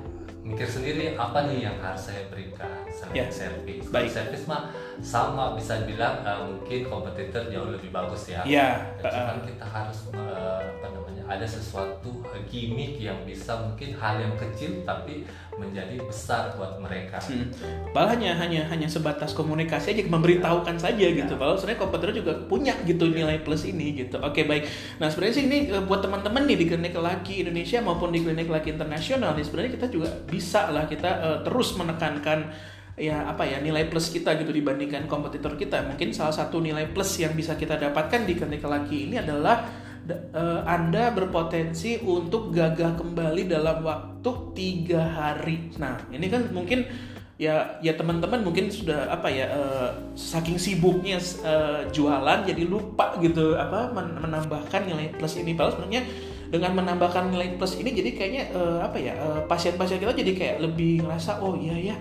mikir 0.40 0.64
sendiri 0.64 1.18
apa 1.18 1.50
nih 1.50 1.66
yang 1.66 1.76
harus 1.82 2.06
saya 2.06 2.22
berikan 2.30 2.70
selain 2.88 3.18
Ya. 3.18 3.26
service 3.26 3.90
Baik. 3.90 4.08
Service 4.08 4.46
mah 4.46 4.70
sama 5.04 5.56
bisa 5.56 5.84
bilang 5.84 6.24
eh, 6.24 6.40
mungkin 6.44 6.80
kompetitor 6.88 7.48
jauh 7.52 7.68
lebih 7.72 7.92
bagus 7.92 8.32
ya 8.32 8.40
ya 8.46 8.84
cuman 9.00 9.44
kita 9.44 9.66
harus 9.66 10.08
eh, 10.14 10.60
apa 10.76 10.86
namanya 10.92 11.24
ada 11.26 11.46
sesuatu 11.46 12.22
gimmick 12.46 13.02
yang 13.02 13.18
bisa 13.26 13.58
mungkin 13.58 13.92
hal 13.98 14.22
yang 14.22 14.34
kecil 14.38 14.86
tapi 14.86 15.26
menjadi 15.56 15.96
besar 16.04 16.52
buat 16.54 16.76
mereka 16.80 17.18
Hmm. 17.26 17.48
Padahal 17.90 18.18
hanya 18.18 18.36
hanya 18.38 18.62
hanya 18.68 18.86
sebatas 18.86 19.32
komunikasi 19.32 19.96
aja 19.96 20.02
memberitahukan 20.06 20.76
saja 20.76 21.06
gitu. 21.10 21.32
Padahal 21.34 21.56
sebenarnya 21.56 21.80
kompetitor 21.80 22.12
juga 22.12 22.32
punya 22.46 22.74
gitu 22.84 23.08
nilai 23.08 23.40
plus 23.40 23.64
ini 23.66 24.04
gitu. 24.04 24.20
Oke 24.20 24.44
baik. 24.44 24.68
Nah 25.00 25.08
sebenarnya 25.08 25.34
sih 25.34 25.44
ini 25.48 25.58
eh, 25.72 25.82
buat 25.82 26.04
teman-teman 26.04 26.44
nih 26.44 26.56
di 26.60 26.66
klinik 26.68 26.94
laki 26.94 27.42
Indonesia 27.42 27.80
maupun 27.80 28.12
di 28.12 28.20
klinik 28.22 28.46
laki 28.46 28.76
internasional 28.76 29.32
nih 29.34 29.44
sebenarnya 29.48 29.72
kita 29.80 29.86
juga 29.88 30.08
bisa 30.28 30.70
lah 30.70 30.84
kita 30.86 31.10
eh, 31.10 31.38
terus 31.42 31.74
menekankan 31.74 32.52
ya 32.96 33.28
apa 33.28 33.44
ya 33.44 33.60
nilai 33.60 33.92
plus 33.92 34.08
kita 34.08 34.34
gitu 34.40 34.50
dibandingkan 34.50 35.04
kompetitor 35.04 35.54
kita. 35.54 35.84
Mungkin 35.84 36.16
salah 36.16 36.32
satu 36.32 36.64
nilai 36.64 36.88
plus 36.90 37.20
yang 37.20 37.36
bisa 37.36 37.54
kita 37.54 37.76
dapatkan 37.76 38.24
di 38.24 38.34
klinik 38.34 38.64
laki 38.64 39.12
ini 39.12 39.20
adalah 39.20 39.68
da- 40.02 40.22
eh, 40.32 40.60
Anda 40.64 41.12
berpotensi 41.12 42.00
untuk 42.00 42.56
gagah 42.56 42.96
kembali 42.96 43.52
dalam 43.52 43.84
waktu 43.84 44.30
tiga 44.56 45.04
hari. 45.04 45.70
Nah, 45.76 46.08
ini 46.08 46.26
kan 46.32 46.48
mungkin 46.50 46.88
ya 47.36 47.76
ya 47.84 47.92
teman-teman 47.92 48.40
mungkin 48.40 48.72
sudah 48.72 49.12
apa 49.12 49.28
ya 49.28 49.44
eh, 49.44 49.90
saking 50.16 50.56
sibuknya 50.56 51.20
eh, 51.20 51.84
jualan 51.92 52.48
jadi 52.48 52.64
lupa 52.64 53.20
gitu 53.20 53.60
apa 53.60 53.92
men- 53.92 54.24
menambahkan 54.24 54.88
nilai 54.88 55.12
plus 55.20 55.36
ini. 55.36 55.52
Padahal 55.52 55.76
sebenarnya 55.76 56.02
dengan 56.48 56.72
menambahkan 56.80 57.28
nilai 57.28 57.60
plus 57.60 57.76
ini 57.76 57.92
jadi 57.92 58.10
kayaknya 58.16 58.42
eh, 58.56 58.78
apa 58.80 58.96
ya 58.96 59.12
pasien-pasien 59.44 60.00
kita 60.00 60.16
jadi 60.16 60.32
kayak 60.32 60.56
lebih 60.64 61.04
ngerasa 61.04 61.44
oh 61.44 61.58
iya 61.60 61.92
ya 61.92 61.96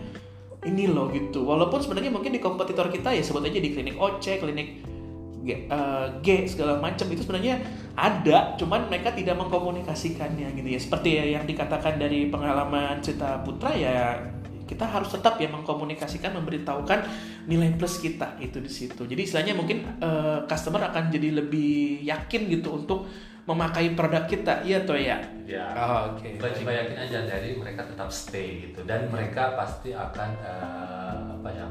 ini 0.65 0.89
loh 0.89 1.13
gitu. 1.13 1.45
Walaupun 1.45 1.79
sebenarnya 1.79 2.11
mungkin 2.11 2.33
di 2.33 2.41
kompetitor 2.41 2.89
kita 2.89 3.13
ya 3.13 3.21
sebut 3.21 3.45
aja 3.45 3.61
di 3.61 3.69
klinik 3.71 3.95
OC, 3.95 4.41
klinik 4.41 4.81
G, 5.45 5.69
eh, 5.69 6.05
G 6.25 6.27
segala 6.49 6.81
macam 6.81 7.05
itu 7.13 7.21
sebenarnya 7.21 7.61
ada, 7.93 8.57
cuman 8.57 8.89
mereka 8.89 9.13
tidak 9.13 9.37
mengkomunikasikannya 9.37 10.57
gitu 10.57 10.67
ya. 10.67 10.79
Seperti 10.81 11.09
ya 11.21 11.25
yang 11.39 11.45
dikatakan 11.45 12.01
dari 12.01 12.27
pengalaman 12.33 12.99
Cita 13.05 13.45
Putra 13.45 13.71
ya 13.77 14.17
kita 14.65 14.89
harus 14.89 15.13
tetap 15.13 15.37
ya 15.37 15.45
mengkomunikasikan 15.53 16.33
memberitahukan 16.41 16.99
nilai 17.45 17.77
plus 17.77 18.01
kita 18.01 18.33
itu 18.41 18.57
di 18.57 18.71
situ 18.73 19.05
jadi 19.05 19.21
istilahnya 19.21 19.53
mungkin 19.53 20.01
uh, 20.01 20.49
customer 20.49 20.89
akan 20.89 21.13
jadi 21.13 21.37
lebih 21.37 22.01
yakin 22.01 22.49
gitu 22.49 22.73
untuk 22.73 23.05
memakai 23.45 23.93
produk 23.93 24.25
kita. 24.25 24.65
Iya 24.65 24.83
toh 24.83 24.97
ya? 24.97 25.21
Ya. 25.45 25.69
Oh, 25.77 26.17
oke. 26.17 26.25
Okay. 26.25 26.61
cuma 26.61 26.73
yakin 26.73 26.97
aja 26.97 27.19
jadi 27.29 27.49
mereka 27.53 27.85
tetap 27.85 28.09
stay 28.09 28.69
gitu. 28.69 28.81
Dan 28.83 29.13
mereka 29.13 29.53
pasti 29.53 29.93
akan 29.93 30.29
uh, 30.41 31.37
apa 31.37 31.49
ya 31.53 31.67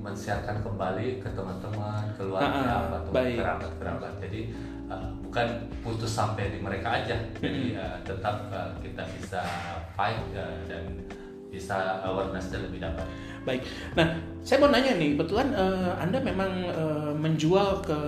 mensiarkan 0.00 0.64
kembali 0.64 1.20
ke 1.20 1.28
teman-teman 1.36 2.16
keluarga 2.16 2.96
atau 2.96 3.12
kerabat-kerabat. 3.12 4.12
Jadi 4.24 4.40
uh, 4.88 5.12
bukan 5.20 5.68
putus 5.84 6.08
sampai 6.16 6.48
di 6.48 6.58
mereka 6.64 7.04
aja. 7.04 7.20
Jadi 7.36 7.76
uh, 7.76 8.00
tetap 8.08 8.48
uh, 8.48 8.72
kita 8.80 9.04
bisa 9.20 9.44
fight 9.92 10.16
uh, 10.32 10.64
dan 10.64 11.04
bisa 11.48 12.04
awareness 12.04 12.52
lebih 12.52 12.80
dapat 12.80 13.08
Baik. 13.48 13.64
Nah, 13.96 14.20
saya 14.44 14.60
mau 14.60 14.68
nanya 14.68 14.92
nih, 15.00 15.16
kebetulan 15.16 15.56
uh, 15.56 15.96
Anda 15.96 16.20
memang 16.20 16.52
uh, 16.68 17.12
menjual 17.16 17.80
ke 17.80 17.98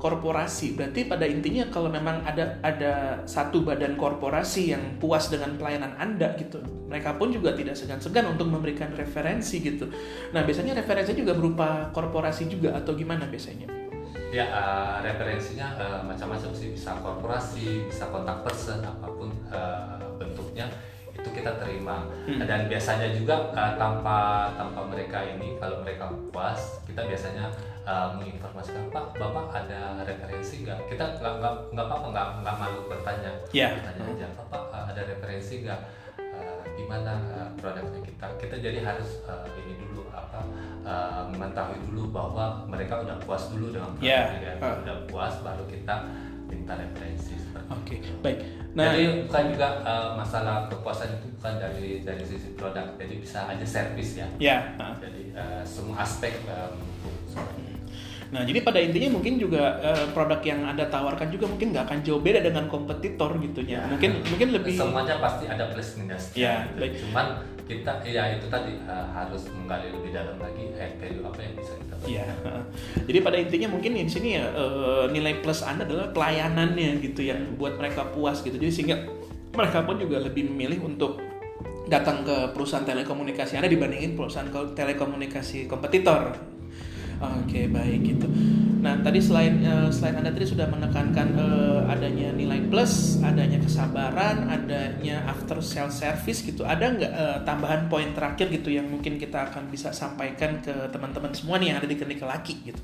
korporasi. 0.00 0.72
Berarti 0.72 1.04
pada 1.04 1.28
intinya 1.28 1.68
kalau 1.68 1.92
memang 1.92 2.24
ada 2.24 2.56
ada 2.64 3.20
satu 3.28 3.60
badan 3.60 4.00
korporasi 4.00 4.72
yang 4.72 4.96
puas 4.96 5.28
dengan 5.28 5.52
pelayanan 5.60 5.92
Anda 6.00 6.32
gitu, 6.40 6.64
mereka 6.88 7.12
pun 7.20 7.28
juga 7.28 7.52
tidak 7.52 7.76
segan-segan 7.76 8.24
untuk 8.32 8.48
memberikan 8.48 8.88
referensi 8.96 9.60
gitu. 9.60 9.92
Nah, 10.32 10.48
biasanya 10.48 10.72
referensi 10.80 11.12
juga 11.12 11.36
berupa 11.36 11.92
korporasi 11.92 12.48
juga 12.48 12.72
atau 12.80 12.96
gimana 12.96 13.28
biasanya? 13.28 13.68
Ya, 14.32 14.48
uh, 14.48 15.04
referensinya 15.04 15.76
uh, 15.76 16.00
macam-macam 16.08 16.50
sih, 16.56 16.72
bisa 16.72 16.96
korporasi, 17.04 17.84
bisa 17.84 18.08
kontak 18.08 18.42
person, 18.42 18.80
apa 18.80 19.06
pun 19.12 19.28
uh, 19.52 20.00
bentuknya 20.16 20.66
itu 21.26 21.42
kita 21.42 21.58
terima 21.58 22.06
hmm. 22.30 22.38
dan 22.46 22.70
biasanya 22.70 23.10
juga 23.10 23.50
uh, 23.50 23.74
tanpa 23.74 24.46
tanpa 24.54 24.86
mereka 24.86 25.26
ini 25.26 25.58
kalau 25.58 25.82
mereka 25.82 26.06
puas 26.30 26.78
kita 26.86 27.02
biasanya 27.02 27.50
uh, 27.82 28.14
menginformasikan 28.14 28.86
pak 28.94 29.10
bapak 29.18 29.50
ada 29.50 30.06
referensi 30.06 30.62
nggak 30.62 30.86
kita 30.86 31.18
nggak 31.18 31.34
nggak 31.42 31.54
nggak 31.74 31.86
apa 31.90 32.06
nggak 32.14 32.28
nggak 32.46 32.56
malu 32.62 32.80
bertanya 32.86 33.30
yeah. 33.50 33.74
bertanya 33.74 34.02
aja 34.06 34.26
bapak 34.38 34.62
uh, 34.70 34.84
ada 34.86 35.02
referensi 35.02 35.54
nggak 35.66 35.80
uh, 36.22 36.62
gimana 36.78 37.12
uh, 37.34 37.50
produknya 37.58 38.00
kita 38.06 38.26
kita 38.38 38.56
jadi 38.62 38.78
harus 38.86 39.26
uh, 39.26 39.50
ini 39.58 39.74
dulu 39.82 40.06
apa 40.14 40.46
uh, 40.86 41.26
mengetahui 41.34 41.82
dulu 41.90 42.14
bahwa 42.14 42.62
mereka 42.70 43.02
udah 43.02 43.18
puas 43.26 43.50
dulu 43.50 43.74
dengan 43.74 43.90
produknya 43.98 44.54
yeah. 44.54 44.62
uh. 44.62 44.78
udah 44.78 44.96
puas 45.10 45.34
baru 45.42 45.66
kita 45.66 46.06
minta 46.48 46.74
referensi 46.78 47.36
Oke, 47.66 47.98
okay. 47.98 47.98
baik. 48.22 48.38
Nah, 48.76 48.92
jadi 48.94 49.24
bukan 49.26 49.44
juga 49.56 49.68
uh, 49.82 50.10
masalah 50.14 50.70
kepuasan 50.70 51.18
itu 51.18 51.26
bukan 51.34 51.54
dari 51.58 52.04
dari 52.04 52.22
sisi 52.22 52.54
produk, 52.54 52.94
jadi 53.00 53.14
bisa 53.18 53.48
aja 53.48 53.66
servis 53.66 54.20
ya. 54.20 54.28
Ya. 54.38 54.76
Yeah. 54.78 54.92
Jadi 55.02 55.22
uh, 55.34 55.62
semua 55.66 56.04
aspek 56.04 56.36
um, 56.46 56.76
Nah, 58.34 58.42
jadi 58.42 58.58
pada 58.62 58.82
intinya 58.82 59.14
mungkin 59.14 59.38
juga 59.38 59.78
uh, 59.78 60.06
produk 60.10 60.40
yang 60.42 60.66
Anda 60.66 60.90
tawarkan 60.90 61.30
juga 61.30 61.46
mungkin 61.46 61.70
nggak 61.70 61.84
akan 61.86 61.98
jauh 62.02 62.18
beda 62.18 62.42
dengan 62.42 62.66
kompetitor 62.66 63.38
gitu 63.38 63.62
ya. 63.62 63.86
Mungkin 63.86 64.26
mungkin 64.26 64.48
lebih 64.50 64.74
semuanya 64.74 65.22
pasti 65.22 65.46
ada 65.46 65.70
plus 65.70 65.94
minus. 65.94 66.34
Ya, 66.34 66.66
gitu. 66.66 66.82
baik. 66.82 66.92
Cuman 67.06 67.26
kita 67.66 67.92
ya 68.06 68.38
itu 68.38 68.46
tadi 68.46 68.78
uh, 68.86 69.06
harus 69.10 69.50
menggali 69.50 69.90
lebih 69.90 70.14
dalam 70.14 70.38
lagi 70.38 70.70
eh, 70.78 70.90
value 71.02 71.22
apa 71.26 71.38
yang 71.42 71.54
bisa 71.58 71.72
kita 71.74 71.94
berikan. 71.98 72.14
Ya. 72.14 72.26
Jadi 73.10 73.18
pada 73.22 73.36
intinya 73.38 73.68
mungkin 73.74 73.90
di 73.94 74.10
sini 74.10 74.28
ya 74.38 74.44
uh, 74.54 75.04
nilai 75.10 75.42
plus 75.42 75.62
Anda 75.66 75.82
adalah 75.86 76.10
pelayanannya 76.14 77.02
gitu 77.02 77.26
ya 77.26 77.38
buat 77.58 77.78
mereka 77.78 78.10
puas 78.10 78.42
gitu. 78.42 78.58
Jadi 78.58 78.72
sehingga 78.74 79.06
mereka 79.54 79.82
pun 79.86 79.98
juga 79.98 80.22
lebih 80.22 80.50
memilih 80.50 80.82
untuk 80.82 81.22
datang 81.86 82.26
ke 82.26 82.50
perusahaan 82.50 82.82
telekomunikasi 82.82 83.62
Anda 83.62 83.70
dibandingin 83.70 84.18
perusahaan 84.18 84.50
telekomunikasi 84.50 85.70
kompetitor 85.70 86.55
Oke 87.16 87.64
baik 87.72 88.00
gitu. 88.04 88.28
Nah 88.84 89.00
tadi 89.00 89.24
selain 89.24 89.64
uh, 89.64 89.88
selain 89.88 90.20
anda 90.20 90.28
tadi 90.28 90.44
sudah 90.44 90.68
menekankan 90.68 91.32
uh, 91.32 91.80
adanya 91.88 92.28
nilai 92.36 92.60
plus, 92.68 93.24
adanya 93.24 93.56
kesabaran, 93.56 94.44
adanya 94.52 95.24
after 95.24 95.64
sale 95.64 95.88
service 95.88 96.44
gitu. 96.44 96.68
Ada 96.68 96.84
nggak 96.92 97.12
uh, 97.16 97.38
tambahan 97.48 97.88
poin 97.88 98.12
terakhir 98.12 98.52
gitu 98.52 98.68
yang 98.68 98.84
mungkin 98.92 99.16
kita 99.16 99.48
akan 99.48 99.72
bisa 99.72 99.96
sampaikan 99.96 100.60
ke 100.60 100.92
teman-teman 100.92 101.32
semua 101.32 101.56
nih 101.56 101.72
yang 101.72 101.78
ada 101.80 101.88
di 101.88 101.96
klinik 101.96 102.20
laki 102.20 102.54
gitu? 102.68 102.82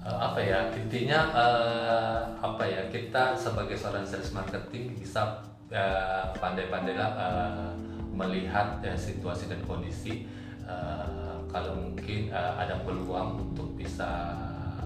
Apa 0.00 0.40
ya 0.40 0.72
intinya 0.72 1.20
uh, 1.36 2.20
apa 2.40 2.64
ya 2.64 2.88
kita 2.88 3.36
sebagai 3.36 3.76
seorang 3.76 4.08
sales 4.08 4.32
marketing 4.32 4.96
bisa 4.96 5.44
uh, 5.68 6.32
pandai-pandailah 6.40 7.10
uh, 7.12 7.70
melihat 8.16 8.80
uh, 8.80 8.96
situasi 8.96 9.52
dan 9.52 9.60
kondisi. 9.68 10.24
Uh, 10.64 11.40
kalau 11.50 11.74
mungkin 11.74 12.30
uh, 12.30 12.54
ada 12.54 12.78
peluang 12.86 13.42
untuk 13.42 13.74
bisa 13.74 14.06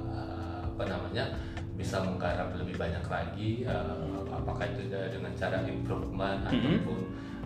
uh, 0.08 0.64
apa 0.64 0.82
namanya 0.88 1.28
bisa 1.74 2.00
menggarap 2.00 2.54
lebih 2.56 2.78
banyak 2.78 3.04
lagi 3.04 3.66
uh, 3.68 4.24
apakah 4.30 4.64
itu 4.64 4.88
dengan 4.88 5.34
cara 5.36 5.60
improvement 5.66 6.40
mm 6.46 6.48
-hmm. 6.48 6.56
ataupun 6.56 6.98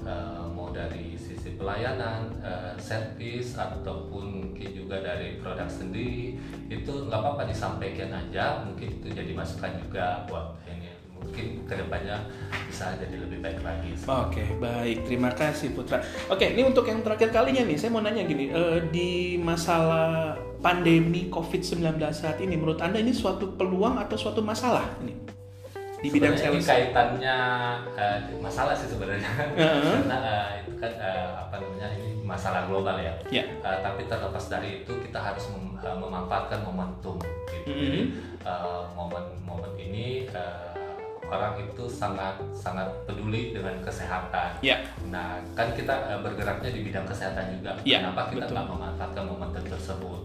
uh, 0.05 0.47
mau 0.53 0.71
dari 0.71 1.17
sisi 1.19 1.57
pelayanan, 1.57 2.29
uh, 2.41 2.75
servis 2.79 3.57
ataupun 3.57 4.53
mungkin 4.53 4.69
juga 4.73 5.01
dari 5.01 5.41
produk 5.41 5.67
sendiri 5.67 6.37
itu 6.69 6.93
nggak 7.09 7.19
apa-apa 7.19 7.49
disampaikan 7.49 8.13
aja 8.13 8.65
mungkin 8.65 9.01
itu 9.01 9.09
jadi 9.13 9.33
masukan 9.33 9.73
juga 9.81 10.25
buat 10.29 10.61
ini 10.69 10.88
mungkin 11.19 11.47
ke 11.67 11.75
depannya 11.77 12.17
bisa 12.67 12.95
jadi 12.99 13.17
lebih 13.19 13.39
baik 13.43 13.61
lagi. 13.63 13.91
Oke, 13.95 14.09
okay, 14.09 14.47
baik. 14.59 14.97
Terima 15.07 15.31
kasih 15.35 15.75
Putra. 15.75 16.03
Oke, 16.31 16.47
okay, 16.47 16.49
ini 16.55 16.63
untuk 16.67 16.87
yang 16.87 17.03
terakhir 17.03 17.31
kalinya 17.31 17.63
nih, 17.67 17.77
saya 17.79 17.91
mau 17.95 18.03
nanya 18.03 18.25
gini, 18.25 18.51
uh, 18.51 18.83
di 18.91 19.39
masalah 19.39 20.35
pandemi 20.59 21.31
COVID-19 21.31 21.99
saat 22.11 22.39
ini, 22.43 22.59
menurut 22.59 22.83
Anda 22.83 22.99
ini 22.99 23.15
suatu 23.15 23.55
peluang 23.55 23.99
atau 24.03 24.17
suatu 24.19 24.43
masalah 24.43 24.87
ini? 25.03 25.15
Di 25.99 26.15
bidang 26.15 26.39
sales. 26.39 26.63
Ini 26.63 26.71
kaitannya 26.71 27.37
uh, 27.99 28.19
masalah 28.39 28.75
sih 28.79 28.87
sebenarnya, 28.87 29.27
uh-huh. 29.59 29.99
karena 30.07 30.19
uh, 30.23 30.49
itu 30.63 30.71
kan 30.79 30.93
uh, 30.95 31.43
apa 31.43 31.59
namanya 31.59 31.89
ini 31.99 32.23
masalah 32.23 32.71
global 32.71 33.03
ya. 33.03 33.11
Yeah. 33.35 33.51
Uh, 33.67 33.83
tapi 33.83 34.07
terlepas 34.07 34.47
dari 34.47 34.87
itu 34.87 34.95
kita 35.03 35.19
harus 35.19 35.51
mem- 35.51 35.75
uh, 35.83 35.99
memanfaatkan 35.99 36.63
momentum. 36.63 37.19
Gitu. 37.51 37.67
Mm-hmm. 37.67 37.83
Jadi 37.83 38.01
uh, 38.47 38.87
momen-momen 38.95 39.75
ini 39.75 40.31
uh, 40.31 40.88
orang 41.29 41.55
itu 41.61 41.85
sangat 41.87 42.41
sangat 42.57 42.89
peduli 43.05 43.53
dengan 43.53 43.77
kesehatan. 43.85 44.59
Ya. 44.65 44.81
Nah, 45.09 45.41
kan 45.53 45.73
kita 45.77 45.95
uh, 46.09 46.21
bergeraknya 46.25 46.73
di 46.73 46.81
bidang 46.85 47.07
kesehatan 47.07 47.61
juga. 47.61 47.77
Ya, 47.85 48.01
Kenapa 48.03 48.33
kita 48.33 48.49
nggak 48.49 48.67
memanfaatkan 48.69 49.25
momen 49.29 49.51
tersebut? 49.53 50.21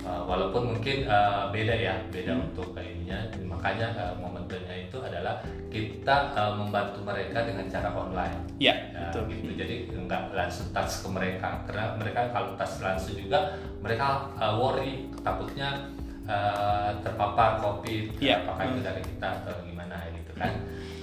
Uh, 0.00 0.24
walaupun 0.24 0.76
mungkin 0.76 1.04
uh, 1.04 1.52
beda 1.52 1.74
ya, 1.76 1.94
beda 2.08 2.32
hmm. 2.32 2.44
untuk 2.50 2.72
ininya. 2.76 3.20
Makanya 3.44 3.88
uh, 3.94 4.14
momennya 4.16 4.88
itu 4.88 4.96
adalah 4.98 5.44
kita 5.68 6.32
uh, 6.32 6.52
membantu 6.56 7.04
mereka 7.04 7.44
dengan 7.44 7.68
cara 7.68 7.92
online. 7.92 8.36
Ya. 8.56 8.74
Uh, 8.96 9.12
betul. 9.12 9.22
Gitu. 9.30 9.52
Jadi 9.60 9.74
nggak 9.92 10.34
langsung 10.34 10.66
touch 10.72 11.04
ke 11.04 11.08
mereka, 11.08 11.62
karena 11.68 11.94
mereka 12.00 12.20
kalau 12.32 12.56
touch 12.56 12.80
langsung 12.82 13.14
juga 13.14 13.54
mereka 13.84 14.28
uh, 14.40 14.56
worry, 14.56 15.08
takutnya 15.20 15.88
uh, 16.30 16.90
terpapar 17.02 17.58
COVID. 17.58 18.22
Ya. 18.22 18.46
Apakah 18.46 18.64
hmm. 18.64 18.72
itu 18.72 18.80
dari 18.86 19.02
kita 19.02 19.28
atau 19.42 19.54
gimana 19.66 19.98
ini? 20.08 20.20
kan 20.40 20.52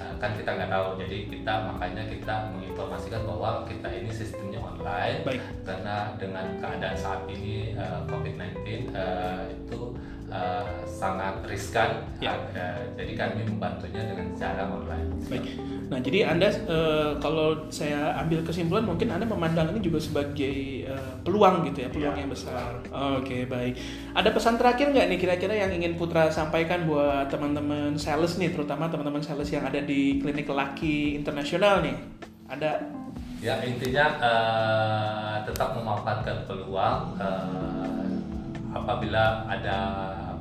uh, 0.01 0.13
kan 0.17 0.31
kita 0.33 0.49
nggak 0.57 0.71
tahu 0.73 0.87
jadi 1.05 1.17
kita 1.29 1.53
makanya 1.69 2.03
kita 2.09 2.35
menginformasikan 2.57 3.21
bahwa 3.29 3.49
kita 3.69 3.87
ini 3.93 4.09
sistemnya 4.09 4.59
online 4.59 5.21
Baik. 5.21 5.41
karena 5.61 5.95
dengan 6.17 6.45
keadaan 6.57 6.97
saat 6.97 7.21
ini 7.29 7.77
uh, 7.77 8.01
COVID-19 8.09 8.57
uh, 8.97 9.45
itu 9.53 9.79
uh, 10.31 10.83
sangat 10.87 11.43
riskan 11.45 12.03
ya. 12.23 12.35
uh, 12.53 12.79
jadi 12.95 13.13
kami 13.15 13.47
membantunya 13.47 14.01
dengan 14.07 14.27
cara 14.35 14.67
online. 14.67 15.09
Baik. 15.27 15.77
Nah, 15.87 15.99
jadi 16.03 16.27
Anda 16.27 16.51
e, 16.51 16.79
kalau 17.23 17.71
saya 17.71 18.11
ambil 18.19 18.43
kesimpulan 18.43 18.83
mungkin 18.83 19.07
Anda 19.07 19.23
memandang 19.23 19.71
ini 19.71 19.79
juga 19.79 20.03
sebagai 20.03 20.83
e, 20.83 20.95
peluang 21.23 21.63
gitu 21.71 21.87
ya, 21.87 21.89
peluang 21.89 22.15
ya, 22.19 22.21
yang 22.27 22.31
besar. 22.31 22.83
Oke, 22.91 23.23
okay, 23.23 23.41
baik. 23.47 23.79
Ada 24.11 24.35
pesan 24.35 24.59
terakhir 24.59 24.91
nggak 24.91 25.07
nih 25.15 25.19
kira-kira 25.19 25.55
yang 25.55 25.71
ingin 25.71 25.95
Putra 25.95 26.27
sampaikan 26.27 26.83
buat 26.83 27.31
teman-teman 27.31 27.95
sales 27.95 28.35
nih, 28.35 28.51
terutama 28.51 28.91
teman-teman 28.91 29.23
sales 29.23 29.47
yang 29.47 29.63
ada 29.63 29.79
di 29.79 30.19
klinik 30.19 30.51
laki 30.51 31.15
internasional 31.15 31.79
nih? 31.79 31.95
Ada? 32.51 32.83
Ya 33.39 33.55
intinya 33.63 34.05
uh, 34.19 35.35
tetap 35.47 35.71
memanfaatkan 35.77 36.43
peluang 36.49 37.15
uh, 37.15 38.03
apabila 38.75 39.47
ada 39.47 39.77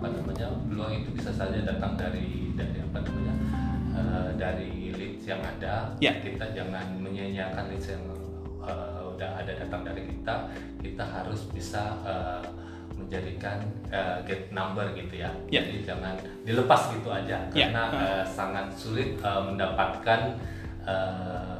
apa 0.06 0.22
namanya 0.22 0.48
peluang 0.70 0.92
itu 1.02 1.10
bisa 1.18 1.34
saja 1.34 1.58
datang 1.66 1.98
dari 1.98 2.54
dari 2.54 2.78
apa 2.78 2.98
namanya 3.02 3.34
uh, 3.98 4.30
dari 4.38 4.86
yang 5.26 5.42
ada 5.42 5.90
ya. 5.98 6.14
kita 6.22 6.54
jangan 6.54 7.02
menyanyiakan 7.02 7.66
leads 7.74 7.90
yang 7.90 8.06
uh, 8.62 9.02
udah 9.10 9.42
ada 9.42 9.52
datang 9.58 9.82
dari 9.82 10.06
kita 10.06 10.46
kita 10.78 11.02
harus 11.02 11.50
bisa 11.50 11.98
uh, 12.06 12.38
menjadikan 12.94 13.58
uh, 13.90 14.22
get 14.22 14.48
number 14.54 14.86
gitu 14.94 15.20
ya. 15.20 15.28
ya 15.50 15.60
jadi 15.66 15.82
jangan 15.82 16.14
dilepas 16.46 16.94
gitu 16.94 17.10
aja 17.10 17.50
ya. 17.50 17.68
karena 17.74 17.84
uh, 17.90 18.24
sangat 18.24 18.70
sulit 18.78 19.18
uh, 19.20 19.42
mendapatkan 19.42 20.38
uh, 20.86 21.55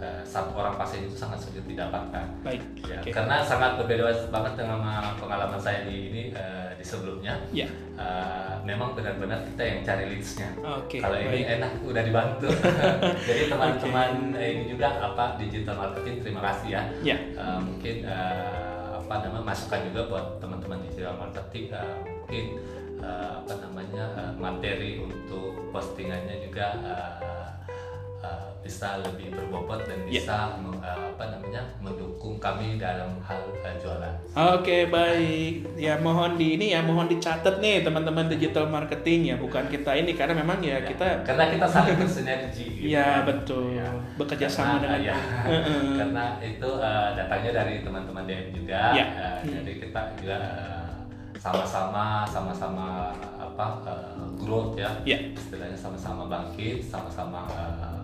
uh, 0.00 0.22
satu 0.24 0.56
orang 0.56 0.74
pasien 0.80 1.06
itu 1.06 1.14
sangat 1.14 1.38
sulit 1.38 1.64
didapatkan. 1.68 2.26
Baik. 2.42 2.62
Ya, 2.88 2.98
Oke. 2.98 3.12
Karena 3.12 3.44
sangat 3.44 3.76
berbeda 3.76 4.08
banget 4.32 4.52
dengan 4.56 4.80
pengalaman 5.20 5.60
saya 5.60 5.84
di 5.86 6.10
ini 6.10 6.22
uh, 6.32 6.72
di 6.74 6.84
sebelumnya. 6.84 7.36
Ya. 7.52 7.68
Uh, 8.00 8.56
memang 8.64 8.96
benar-benar 8.96 9.44
kita 9.44 9.62
yang 9.62 9.80
cari 9.84 10.04
leadsnya. 10.08 10.48
Oke, 10.64 10.98
Kalau 11.04 11.16
ini 11.20 11.44
enak 11.44 11.84
udah 11.84 12.02
dibantu. 12.02 12.48
Jadi 13.28 13.42
teman-teman 13.52 14.32
ini 14.36 14.64
juga 14.72 14.88
apa 15.00 15.36
digital 15.36 15.76
marketing 15.76 16.24
terima 16.24 16.40
kasih 16.48 16.68
ya. 16.72 16.82
Ya. 17.04 17.16
Uh, 17.36 17.60
mungkin 17.60 18.08
uh, 18.08 19.00
apa 19.10 19.26
namanya 19.26 19.44
masukan 19.52 19.80
juga 19.90 20.00
buat 20.06 20.26
teman-teman 20.38 20.78
digital 20.86 21.18
marketing 21.18 21.66
uh, 21.74 21.98
mungkin 22.06 22.44
uh, 23.02 23.42
apa 23.42 23.54
namanya 23.58 24.04
uh, 24.14 24.32
materi 24.38 25.02
untuk 25.02 25.58
postingannya 25.74 26.46
juga 26.46 26.78
uh, 26.86 27.59
uh, 28.20 28.48
bisa 28.60 29.00
lebih 29.00 29.32
berbobot 29.32 29.82
dan 29.82 29.98
Ya. 30.04 30.20
bisa 30.20 30.36
me- 30.56 30.76
uh, 30.76 31.08
apa 31.10 31.24
namanya 31.30 31.62
mendukung 31.78 32.36
kami 32.36 32.76
dalam 32.76 33.16
hal 33.20 33.40
uh, 33.50 33.74
jualan. 33.76 34.14
Oke 34.54 34.86
baik 34.86 35.52
ya 35.74 35.96
mohon 35.98 36.34
di 36.34 36.54
ini 36.54 36.70
ya 36.70 36.80
mohon 36.80 37.06
dicatat 37.06 37.58
nih 37.58 37.80
teman-teman 37.80 38.28
digital 38.28 38.66
marketing 38.66 39.20
ya 39.26 39.36
bukan 39.36 39.64
kita 39.66 39.92
ini 39.94 40.12
karena 40.12 40.36
memang 40.36 40.60
ya 40.60 40.80
kita 40.80 41.22
karena 41.22 41.48
kita 41.48 41.66
saling 41.66 41.96
bersinergi. 41.96 42.66
gitu 42.78 42.88
ya 42.88 43.22
betul 43.22 43.72
Ya. 43.72 43.88
bekerja 44.14 44.46
sama 44.46 44.78
dengan 44.78 45.00
ya, 45.02 45.16
karena 46.00 46.24
itu 46.38 46.68
uh, 46.70 47.08
datangnya 47.14 47.52
dari 47.56 47.80
teman-teman 47.80 48.24
DM 48.24 48.48
juga 48.54 48.92
Ya. 48.92 49.06
uh, 49.10 49.38
jadi 49.42 49.72
kita 49.80 50.00
juga 50.16 50.36
uh, 50.36 50.88
sama-sama 51.34 52.22
sama-sama 52.22 53.16
apa 53.38 53.66
uh, 53.82 54.28
growth 54.36 54.76
ya 54.76 54.92
Ya. 55.02 55.16
istilahnya 55.32 55.72
sama-sama 55.74 56.28
bangkit 56.28 56.84
sama-sama 56.84 57.48
uh, 57.48 57.99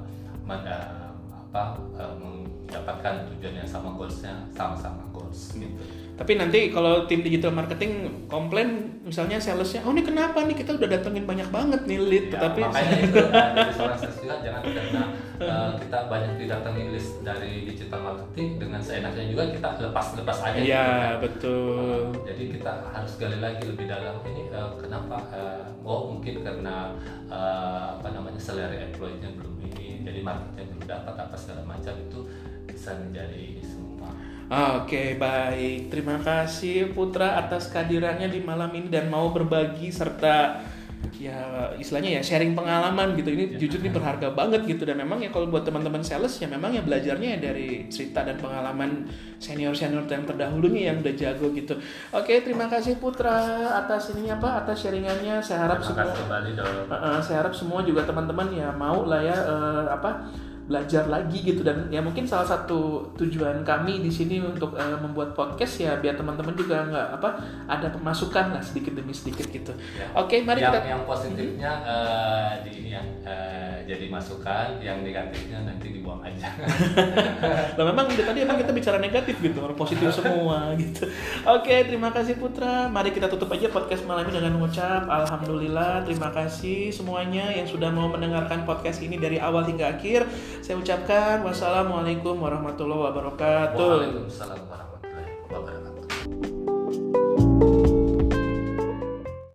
apa 0.47 1.79
uh, 1.97 2.15
mendapatkan 2.21 3.15
tujuan 3.33 3.65
yang 3.65 3.69
sama 3.69 3.95
goalsnya 3.95 4.35
sama-sama 4.53 5.03
goals 5.15 5.55
gitu 5.57 5.83
Tapi 6.17 6.33
nanti 6.41 6.73
kalau 6.73 7.05
tim 7.05 7.21
digital 7.21 7.53
marketing 7.53 8.09
komplain 8.25 8.89
misalnya 9.05 9.37
salesnya, 9.37 9.85
oh 9.85 9.93
ini 9.93 10.01
kenapa 10.01 10.49
nih 10.49 10.57
kita 10.57 10.73
udah 10.73 10.89
datengin 10.89 11.29
banyak 11.29 11.45
banget 11.53 11.85
nih 11.85 12.01
lead, 12.01 12.25
Ya, 12.33 12.41
tetapi 12.41 12.61
makanya 12.65 12.99
itu 13.05 13.21
dari 13.21 13.73
seorang 13.77 13.99
sales 14.01 14.17
juga 14.25 14.37
jangan 14.41 14.63
karena 14.65 15.03
uh, 15.45 15.71
kita 15.77 15.99
banyak 16.09 16.33
didatangi 16.41 16.83
list 16.89 17.21
dari 17.21 17.69
digital 17.69 18.01
marketing 18.01 18.49
dengan 18.57 18.81
seenaknya 18.81 19.29
juga 19.29 19.43
kita 19.53 19.69
lepas-lepas 19.93 20.39
aja 20.41 20.57
gitu 20.57 20.73
ya 20.73 20.89
kan. 20.89 21.13
betul. 21.21 21.77
Uh, 21.77 22.25
jadi 22.25 22.43
kita 22.49 22.73
harus 22.97 23.13
gali 23.21 23.39
lagi 23.45 23.63
lebih 23.69 23.85
dalam 23.85 24.17
ini 24.25 24.43
uh, 24.57 24.73
kenapa 24.81 25.17
uh, 25.37 25.69
oh 25.85 26.17
mungkin 26.17 26.41
karena 26.41 26.97
uh, 27.29 28.01
apa 28.01 28.09
namanya 28.09 28.41
selera 28.41 28.73
employee-nya 28.73 29.37
belum 29.37 29.53
ini 29.69 29.76
jadi 30.07 30.23
marketnya 30.23 30.64
belum 30.71 30.87
dapat 30.87 31.14
apa 31.19 31.35
segala 31.35 31.66
macam 31.66 31.95
itu 31.99 32.21
bisa 32.71 32.95
menjadi 32.95 33.59
semua. 33.66 34.14
Oke 34.79 35.19
baik, 35.19 35.90
terima 35.90 36.23
kasih 36.23 36.95
Putra 36.95 37.35
atas 37.35 37.66
kehadirannya 37.66 38.31
di 38.31 38.38
malam 38.38 38.71
ini 38.79 38.87
dan 38.87 39.11
mau 39.11 39.35
berbagi 39.35 39.90
serta 39.90 40.62
ya 41.17 41.73
istilahnya 41.81 42.21
ya 42.21 42.23
sharing 42.23 42.53
pengalaman 42.53 43.17
gitu. 43.17 43.33
Ini 43.33 43.57
jujur 43.57 43.81
ini 43.81 43.91
berharga 43.93 44.33
banget 44.33 44.69
gitu. 44.69 44.85
Dan 44.85 45.01
memang 45.01 45.23
ya 45.23 45.33
kalau 45.33 45.49
buat 45.49 45.65
teman-teman 45.65 46.05
sales 46.05 46.37
ya 46.39 46.49
memang 46.49 46.77
ya 46.77 46.83
belajarnya 46.85 47.37
ya 47.37 47.39
dari 47.53 47.89
cerita 47.89 48.27
dan 48.27 48.37
pengalaman 48.37 49.09
senior 49.41 49.73
senior 49.73 50.05
yang 50.09 50.25
terdahulunya 50.29 50.93
yang 50.93 51.01
udah 51.01 51.15
jago 51.17 51.53
gitu. 51.53 51.75
Oke 52.13 52.41
terima 52.45 52.69
kasih 52.69 53.01
Putra 53.01 53.71
atas 53.77 54.13
ininya 54.13 54.37
pak 54.41 54.67
atas 54.67 54.85
sharingannya. 54.85 55.41
Saya 55.41 55.69
harap 55.69 55.81
terima 55.81 56.05
semua 56.09 56.39
kasih 56.41 56.55
Uh, 56.57 56.95
uh, 56.95 57.19
saya 57.21 57.37
harap 57.45 57.55
semua 57.55 57.81
juga 57.85 58.03
teman-teman 58.07 58.49
ya 58.55 58.73
mau 58.73 59.05
lah 59.05 59.21
ya 59.21 59.37
uh, 59.37 59.85
apa 59.93 60.31
belajar 60.67 61.07
lagi 61.07 61.47
gitu 61.47 61.63
dan 61.63 61.87
ya 61.95 62.03
mungkin 62.03 62.27
salah 62.27 62.43
satu 62.43 63.07
tujuan 63.15 63.63
kami 63.63 64.03
di 64.03 64.11
sini 64.11 64.43
untuk 64.43 64.75
uh, 64.75 64.99
membuat 64.99 65.31
podcast 65.31 65.79
ya 65.79 65.95
biar 66.03 66.19
teman-teman 66.19 66.59
juga 66.59 66.83
nggak 66.91 67.09
apa 67.23 67.39
ada 67.71 67.87
pemasukan 67.95 68.59
lah 68.59 68.63
sedikit 68.63 68.99
demi 68.99 69.15
sedikit 69.15 69.47
gitu. 69.47 69.71
Ya. 69.95 70.11
Oke, 70.19 70.43
mari 70.43 70.67
yang, 70.67 70.75
kita 70.75 70.83
yang 70.91 71.03
positifnya 71.07 71.73
eh, 71.87 72.53
di 72.67 72.71
ini 72.83 72.91
ya 72.99 73.03
eh, 73.23 73.77
jadi 73.87 74.11
masukan 74.11 74.83
yang 74.83 75.07
negatifnya 75.07 75.63
nanti 75.63 75.95
dibuang 75.95 76.19
aja 76.27 76.51
Nah, 77.79 77.85
memang 77.87 78.11
dari 78.11 78.25
tadi 78.27 78.39
emang 78.43 78.59
kita 78.59 78.75
bicara 78.75 78.99
negatif 78.99 79.39
gitu, 79.39 79.59
orang 79.63 79.79
positif 79.79 80.11
semua 80.11 80.75
gitu. 80.75 81.07
Oke, 81.47 81.87
terima 81.87 82.11
kasih 82.11 82.35
Putra. 82.35 82.91
Mari 82.91 83.15
kita 83.15 83.31
tutup 83.31 83.47
aja 83.55 83.71
podcast 83.71 84.03
malam 84.03 84.27
ini 84.27 84.43
dengan 84.43 84.59
mengucap 84.59 85.07
alhamdulillah, 85.07 86.03
terima 86.03 86.35
kasih 86.35 86.91
semuanya 86.91 87.55
yang 87.55 87.71
sudah 87.71 87.95
mau 87.95 88.11
mendengarkan 88.11 88.67
podcast 88.67 88.99
ini 88.99 89.21
dari 89.21 89.39
awal 89.39 89.63
hingga 89.63 89.95
akhir. 89.95 90.27
Saya 90.64 90.77
ucapkan 90.81 91.45
wassalamualaikum 91.47 92.37
warahmatullahi 92.38 93.03
wabarakatuh. 93.11 93.79
Waalaikumsalam 93.79 94.61
warahmatullahi 94.66 95.33
wabarakatuh. 95.51 95.86